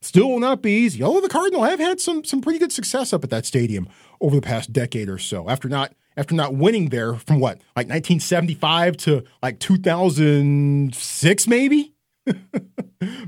Still 0.02 0.30
will 0.30 0.39
not 0.39 0.62
be 0.62 0.71
easy. 0.71 1.02
Although 1.02 1.21
the 1.21 1.30
Cardinal 1.30 1.63
have 1.63 1.80
had 1.80 1.99
some 1.99 2.23
some 2.26 2.41
pretty 2.41 2.60
good 2.60 2.71
success 2.71 3.13
up 3.13 3.23
at 3.23 3.30
that 3.30 3.45
stadium 3.45 3.88
over 4.19 4.36
the 4.36 4.41
past 4.41 4.73
decade 4.73 5.10
or 5.10 5.17
so. 5.17 5.49
After 5.49 5.69
not 5.69 5.93
after 6.17 6.36
not 6.36 6.54
winning 6.54 6.89
there 6.89 7.15
from 7.15 7.39
what 7.39 7.58
like 7.76 7.88
1975 7.88 8.97
to 8.97 9.23
like 9.41 9.60
2006 9.60 11.47
maybe 11.47 11.93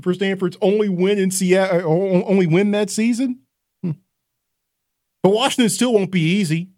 for 0.02 0.14
Stanford's 0.14 0.56
only 0.60 0.88
win 0.88 1.18
in 1.18 1.30
Seattle, 1.30 1.80
uh, 1.80 2.24
only 2.24 2.46
win 2.46 2.70
that 2.72 2.90
season. 2.90 3.40
Hmm. 3.82 3.92
But 5.22 5.30
Washington 5.30 5.70
still 5.70 5.92
won't 5.92 6.12
be 6.12 6.20
easy. 6.20 6.68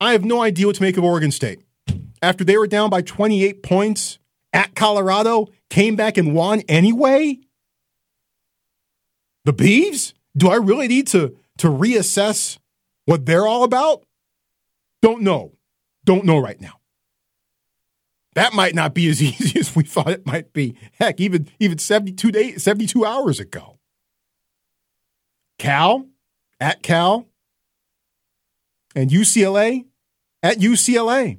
I 0.00 0.12
have 0.12 0.24
no 0.24 0.42
idea 0.42 0.66
what 0.66 0.76
to 0.76 0.82
make 0.82 0.96
of 0.96 1.04
Oregon 1.04 1.30
State 1.30 1.65
after 2.22 2.44
they 2.44 2.56
were 2.56 2.66
down 2.66 2.90
by 2.90 3.02
28 3.02 3.62
points 3.62 4.18
at 4.52 4.74
Colorado, 4.74 5.48
came 5.70 5.96
back 5.96 6.16
and 6.16 6.34
won 6.34 6.60
anyway? 6.68 7.38
The 9.44 9.52
Beavs? 9.52 10.12
Do 10.36 10.48
I 10.48 10.56
really 10.56 10.88
need 10.88 11.06
to, 11.08 11.36
to 11.58 11.68
reassess 11.68 12.58
what 13.04 13.26
they're 13.26 13.46
all 13.46 13.64
about? 13.64 14.04
Don't 15.02 15.22
know. 15.22 15.52
Don't 16.04 16.24
know 16.24 16.38
right 16.38 16.60
now. 16.60 16.80
That 18.34 18.52
might 18.52 18.74
not 18.74 18.92
be 18.92 19.08
as 19.08 19.22
easy 19.22 19.58
as 19.58 19.74
we 19.74 19.84
thought 19.84 20.10
it 20.10 20.26
might 20.26 20.52
be. 20.52 20.76
Heck, 20.98 21.20
even, 21.20 21.48
even 21.58 21.78
72, 21.78 22.30
days, 22.30 22.62
72 22.62 23.04
hours 23.04 23.40
ago. 23.40 23.78
Cal, 25.58 26.06
at 26.60 26.82
Cal, 26.82 27.26
and 28.94 29.10
UCLA, 29.10 29.86
at 30.42 30.58
UCLA. 30.58 31.38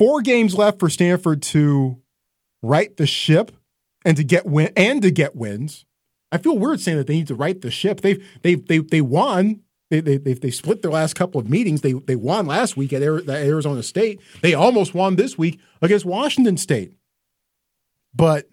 Four 0.00 0.22
games 0.22 0.54
left 0.54 0.78
for 0.80 0.88
Stanford 0.88 1.42
to 1.42 2.00
right 2.62 2.96
the 2.96 3.06
ship 3.06 3.52
and 4.02 4.16
to 4.16 4.24
get 4.24 4.46
win 4.46 4.72
and 4.74 5.02
to 5.02 5.10
get 5.10 5.36
wins. 5.36 5.84
I 6.32 6.38
feel 6.38 6.56
weird 6.56 6.80
saying 6.80 6.96
that 6.96 7.06
they 7.06 7.16
need 7.16 7.26
to 7.26 7.34
right 7.34 7.60
the 7.60 7.70
ship. 7.70 8.00
They've 8.00 8.26
they 8.40 8.54
they 8.54 8.78
they 8.78 9.02
won. 9.02 9.60
They 9.90 10.00
they 10.00 10.16
they, 10.16 10.32
they 10.32 10.50
split 10.52 10.80
their 10.80 10.90
last 10.90 11.16
couple 11.16 11.38
of 11.38 11.50
meetings. 11.50 11.82
They 11.82 11.92
they 11.92 12.16
won 12.16 12.46
last 12.46 12.78
week 12.78 12.94
at 12.94 13.02
Arizona 13.02 13.82
State. 13.82 14.22
They 14.40 14.54
almost 14.54 14.94
won 14.94 15.16
this 15.16 15.36
week 15.36 15.60
against 15.82 16.06
Washington 16.06 16.56
State. 16.56 16.94
But 18.14 18.48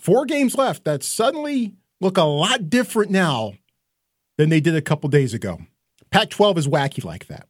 four 0.00 0.24
games 0.24 0.54
left 0.54 0.84
that 0.84 1.02
suddenly 1.02 1.74
look 2.00 2.16
a 2.16 2.22
lot 2.22 2.70
different 2.70 3.10
now 3.10 3.52
than 4.38 4.48
they 4.48 4.60
did 4.60 4.76
a 4.76 4.80
couple 4.80 5.10
days 5.10 5.34
ago. 5.34 5.58
Pac 6.10 6.30
12 6.30 6.56
is 6.56 6.68
wacky 6.68 7.04
like 7.04 7.26
that. 7.26 7.48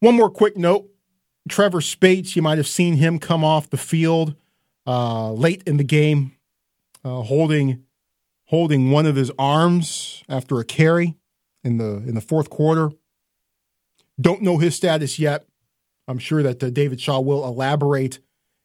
One 0.00 0.14
more 0.14 0.28
quick 0.28 0.58
note 0.58 0.90
Trevor 1.48 1.80
Speights, 1.80 2.34
you 2.34 2.42
might 2.42 2.58
have 2.58 2.66
seen 2.66 2.96
him 2.96 3.18
come 3.18 3.44
off 3.44 3.70
the 3.70 3.76
field 3.76 4.34
uh, 4.86 5.32
late 5.32 5.62
in 5.66 5.76
the 5.76 5.84
game, 5.84 6.36
uh, 7.04 7.22
holding 7.22 7.84
holding 8.46 8.90
one 8.92 9.06
of 9.06 9.16
his 9.16 9.30
arms 9.38 10.22
after 10.28 10.60
a 10.60 10.64
carry 10.64 11.16
in 11.64 11.78
the 11.78 11.96
in 12.06 12.14
the 12.14 12.20
fourth 12.20 12.50
quarter. 12.50 12.90
Don't 14.20 14.42
know 14.42 14.58
his 14.58 14.74
status 14.74 15.18
yet. 15.18 15.46
I'm 16.08 16.18
sure 16.18 16.42
that 16.42 16.62
uh, 16.62 16.70
David 16.70 17.00
Shaw 17.00 17.20
will 17.20 17.44
elaborate 17.44 18.20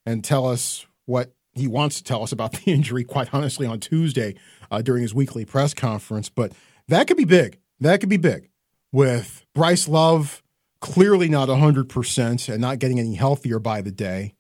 and 0.05 0.23
tell 0.23 0.47
us 0.47 0.86
what 1.05 1.34
he 1.53 1.67
wants 1.67 1.97
to 1.97 2.03
tell 2.03 2.23
us 2.23 2.32
about 2.32 2.51
the 2.63 2.71
injury. 2.71 3.03
Quite 3.03 3.34
honestly, 3.34 3.67
on 3.67 3.79
Tuesday 3.79 4.36
uh, 4.69 4.82
during 4.82 5.01
his 5.01 5.13
weekly 5.13 5.45
press 5.45 5.73
conference, 5.73 6.29
but 6.29 6.53
that 6.88 7.07
could 7.07 7.17
be 7.17 7.25
big. 7.25 7.57
That 7.79 7.99
could 7.99 8.09
be 8.09 8.17
big 8.17 8.49
with 8.91 9.45
Bryce 9.53 9.88
Love 9.88 10.43
clearly 10.82 11.29
not 11.29 11.47
100% 11.47 12.49
and 12.49 12.61
not 12.61 12.79
getting 12.79 12.99
any 12.99 13.15
healthier 13.15 13.59
by 13.59 13.82
the 13.82 13.91
day. 13.91 14.34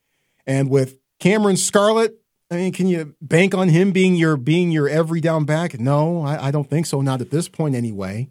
And 0.45 0.69
with 0.69 0.99
Cameron 1.19 1.55
Scarlett, 1.55 2.19
I 2.49 2.55
mean, 2.55 2.73
can 2.73 2.87
you 2.87 3.15
bank 3.21 3.55
on 3.55 3.69
him 3.69 3.91
being 3.91 4.15
your 4.15 4.35
being 4.35 4.71
your 4.71 4.89
every 4.89 5.21
down 5.21 5.45
back? 5.45 5.79
No, 5.79 6.21
I, 6.21 6.47
I 6.47 6.51
don't 6.51 6.69
think 6.69 6.85
so. 6.85 6.99
Not 6.99 7.21
at 7.21 7.31
this 7.31 7.47
point, 7.47 7.75
anyway. 7.75 8.29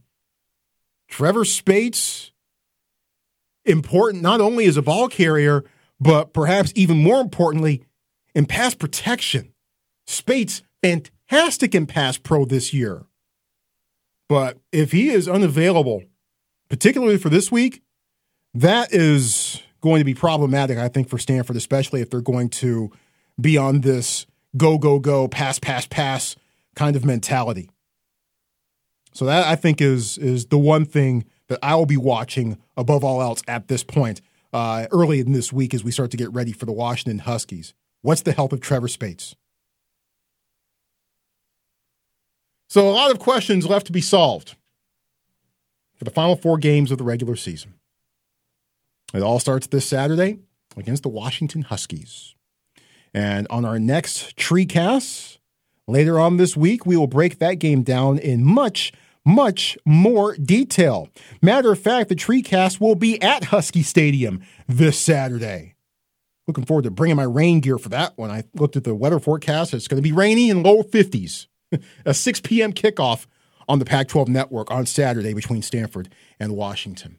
Trevor 1.08 1.44
Speights, 1.44 2.32
important 3.64 4.22
not 4.22 4.40
only 4.40 4.66
as 4.66 4.76
a 4.76 4.82
ball 4.82 5.08
carrier, 5.08 5.64
but 5.98 6.34
perhaps 6.34 6.72
even 6.76 7.02
more 7.02 7.20
importantly, 7.20 7.84
in 8.34 8.44
pass 8.44 8.74
protection. 8.74 9.54
Speights, 10.06 10.62
fantastic 10.82 11.74
in 11.74 11.86
pass 11.86 12.18
pro 12.18 12.44
this 12.44 12.74
year. 12.74 13.06
But 14.28 14.58
if 14.70 14.92
he 14.92 15.08
is 15.08 15.28
unavailable, 15.28 16.04
particularly 16.68 17.16
for 17.16 17.30
this 17.30 17.50
week, 17.50 17.82
that 18.54 18.92
is 18.92 19.62
going 19.80 20.00
to 20.00 20.04
be 20.04 20.14
problematic, 20.14 20.78
I 20.78 20.88
think, 20.88 21.08
for 21.08 21.18
Stanford, 21.18 21.56
especially 21.56 22.00
if 22.00 22.10
they're 22.10 22.20
going 22.20 22.48
to 22.50 22.90
be 23.40 23.56
on 23.56 23.80
this 23.80 24.26
go, 24.56 24.78
go, 24.78 24.98
go, 24.98 25.28
pass, 25.28 25.58
pass, 25.58 25.86
pass 25.86 26.36
kind 26.74 26.96
of 26.96 27.04
mentality. 27.04 27.70
So 29.12 29.24
that 29.24 29.46
I 29.46 29.56
think 29.56 29.80
is 29.80 30.18
is 30.18 30.46
the 30.46 30.58
one 30.58 30.84
thing 30.84 31.24
that 31.48 31.58
I 31.62 31.74
will 31.74 31.86
be 31.86 31.96
watching 31.96 32.58
above 32.76 33.02
all 33.02 33.20
else 33.20 33.42
at 33.48 33.68
this 33.68 33.82
point, 33.82 34.20
uh, 34.52 34.86
early 34.92 35.20
in 35.20 35.32
this 35.32 35.52
week 35.52 35.74
as 35.74 35.82
we 35.82 35.90
start 35.90 36.10
to 36.12 36.16
get 36.16 36.32
ready 36.32 36.52
for 36.52 36.64
the 36.64 36.72
Washington 36.72 37.20
Huskies. 37.20 37.74
What's 38.02 38.22
the 38.22 38.32
health 38.32 38.52
of 38.52 38.60
Trevor 38.60 38.88
Speights? 38.88 39.34
So 42.68 42.88
a 42.88 42.92
lot 42.92 43.10
of 43.10 43.18
questions 43.18 43.66
left 43.66 43.86
to 43.86 43.92
be 43.92 44.00
solved 44.00 44.54
for 45.96 46.04
the 46.04 46.10
final 46.12 46.36
four 46.36 46.56
games 46.56 46.92
of 46.92 46.98
the 46.98 47.04
regular 47.04 47.34
season. 47.34 47.74
It 49.12 49.22
all 49.22 49.40
starts 49.40 49.66
this 49.66 49.86
Saturday 49.86 50.38
against 50.76 51.02
the 51.02 51.08
Washington 51.08 51.62
Huskies. 51.62 52.34
And 53.12 53.46
on 53.50 53.64
our 53.64 53.78
next 53.78 54.36
TreeCast 54.36 55.38
later 55.88 56.18
on 56.20 56.36
this 56.36 56.56
week, 56.56 56.86
we 56.86 56.96
will 56.96 57.08
break 57.08 57.38
that 57.38 57.54
game 57.54 57.82
down 57.82 58.18
in 58.18 58.44
much, 58.44 58.92
much 59.24 59.76
more 59.84 60.36
detail. 60.36 61.08
Matter 61.42 61.72
of 61.72 61.80
fact, 61.80 62.08
the 62.08 62.14
TreeCast 62.14 62.80
will 62.80 62.94
be 62.94 63.20
at 63.20 63.44
Husky 63.46 63.82
Stadium 63.82 64.42
this 64.68 64.98
Saturday. 64.98 65.74
Looking 66.46 66.64
forward 66.64 66.84
to 66.84 66.90
bringing 66.90 67.16
my 67.16 67.24
rain 67.24 67.60
gear 67.60 67.78
for 67.78 67.88
that 67.90 68.16
one. 68.16 68.30
I 68.30 68.44
looked 68.54 68.76
at 68.76 68.84
the 68.84 68.94
weather 68.94 69.18
forecast. 69.18 69.74
It's 69.74 69.88
going 69.88 70.02
to 70.02 70.08
be 70.08 70.12
rainy 70.12 70.50
in 70.50 70.62
low 70.62 70.82
50s. 70.82 71.46
A 72.04 72.14
6 72.14 72.40
p.m. 72.40 72.72
kickoff 72.72 73.26
on 73.68 73.78
the 73.78 73.84
Pac 73.84 74.08
12 74.08 74.28
network 74.28 74.70
on 74.70 74.86
Saturday 74.86 75.32
between 75.34 75.62
Stanford 75.62 76.12
and 76.40 76.56
Washington. 76.56 77.18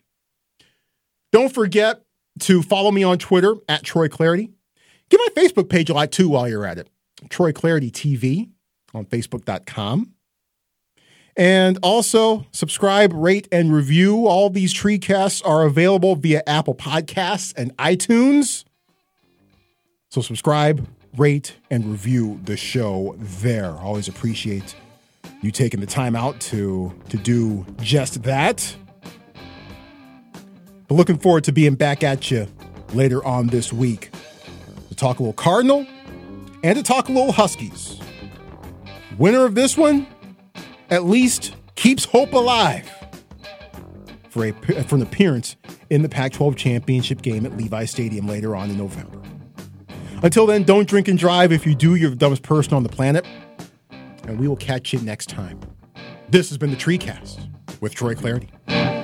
Don't 1.32 1.54
forget 1.54 2.02
to 2.40 2.62
follow 2.62 2.92
me 2.92 3.04
on 3.04 3.18
Twitter 3.18 3.56
at 3.68 3.84
Troy 3.84 4.08
Clardy. 4.08 4.52
Give 5.10 5.20
my 5.20 5.42
Facebook 5.42 5.70
page 5.70 5.90
a 5.90 5.94
like 5.94 6.12
too 6.12 6.30
while 6.30 6.48
you're 6.48 6.66
at 6.66 6.78
it. 6.78 6.90
Troy 7.30 7.52
Clardy 7.52 7.92
TV 7.92 8.50
on 8.94 9.06
Facebook.com. 9.06 10.14
And 11.38 11.80
also 11.82 12.46
subscribe, 12.52 13.14
rate, 13.14 13.48
and 13.52 13.74
review. 13.74 14.28
All 14.28 14.50
these 14.50 14.74
TreeCasts 14.74 15.46
are 15.46 15.64
available 15.64 16.16
via 16.16 16.44
Apple 16.46 16.76
Podcasts 16.76 17.54
and 17.56 17.76
iTunes. 17.78 18.66
So 20.10 20.22
subscribe, 20.22 20.86
rate, 21.18 21.56
and 21.70 21.86
review 21.86 22.40
the 22.44 22.58
show 22.58 23.16
there. 23.18 23.72
Always 23.72 24.10
appreciate 24.10 24.76
you 25.42 25.52
taking 25.52 25.80
the 25.80 25.86
time 25.86 26.16
out 26.16 26.40
to, 26.42 26.94
to 27.10 27.18
do 27.18 27.66
just 27.82 28.24
that. 28.24 28.76
But 30.92 30.98
looking 30.98 31.20
forward 31.20 31.46
to 31.46 31.54
being 31.54 31.76
back 31.76 32.04
at 32.04 32.30
you 32.30 32.48
later 32.92 33.24
on 33.24 33.48
this 33.48 33.72
week 33.72 34.12
to 34.89 34.94
talk 34.94 35.20
a 35.20 35.24
little 35.24 35.32
Cardinal 35.32 35.88
and 36.66 36.78
to 36.78 36.84
talk 36.84 37.08
a 37.08 37.14
little 37.14 37.32
Huskies. 37.32 37.98
Winner 39.18 39.46
of 39.46 39.56
this 39.56 39.78
one 39.78 40.06
at 40.89 41.06
least 41.06 41.56
keeps 41.76 42.04
hope 42.04 42.34
alive 42.34 42.92
for, 44.32 44.48
a, 44.48 44.52
for 44.84 44.96
an 44.96 45.02
appearance 45.02 45.56
in 45.89 46.02
the 46.02 46.10
Pac 46.10 46.34
12 46.34 46.58
championship 46.58 47.22
game 47.22 47.46
at 47.46 47.56
Levi 47.56 47.86
Stadium 47.86 48.28
later 48.28 48.54
on 48.54 48.70
in 48.70 48.78
November. 48.78 49.22
Until 50.24 50.46
then, 50.46 50.64
don't 50.64 50.89
drink 50.89 51.08
and 51.08 51.18
drive. 51.18 51.54
If 51.54 51.66
you 51.66 51.74
do, 51.74 51.96
you're 51.96 52.10
the 52.10 52.18
dumbest 52.18 52.44
person 52.44 52.74
on 52.74 52.84
the 52.84 52.89
planet. 52.89 53.26
And 54.28 54.38
we 54.38 54.46
will 54.46 54.58
catch 54.58 54.92
you 54.92 55.00
next 55.00 55.30
time. 55.30 55.58
This 56.28 56.50
has 56.50 56.58
been 56.58 56.70
the 56.70 56.76
TreeCast 56.76 57.48
with 57.80 57.96
Troy 57.96 58.14
Clardy. 58.14 59.01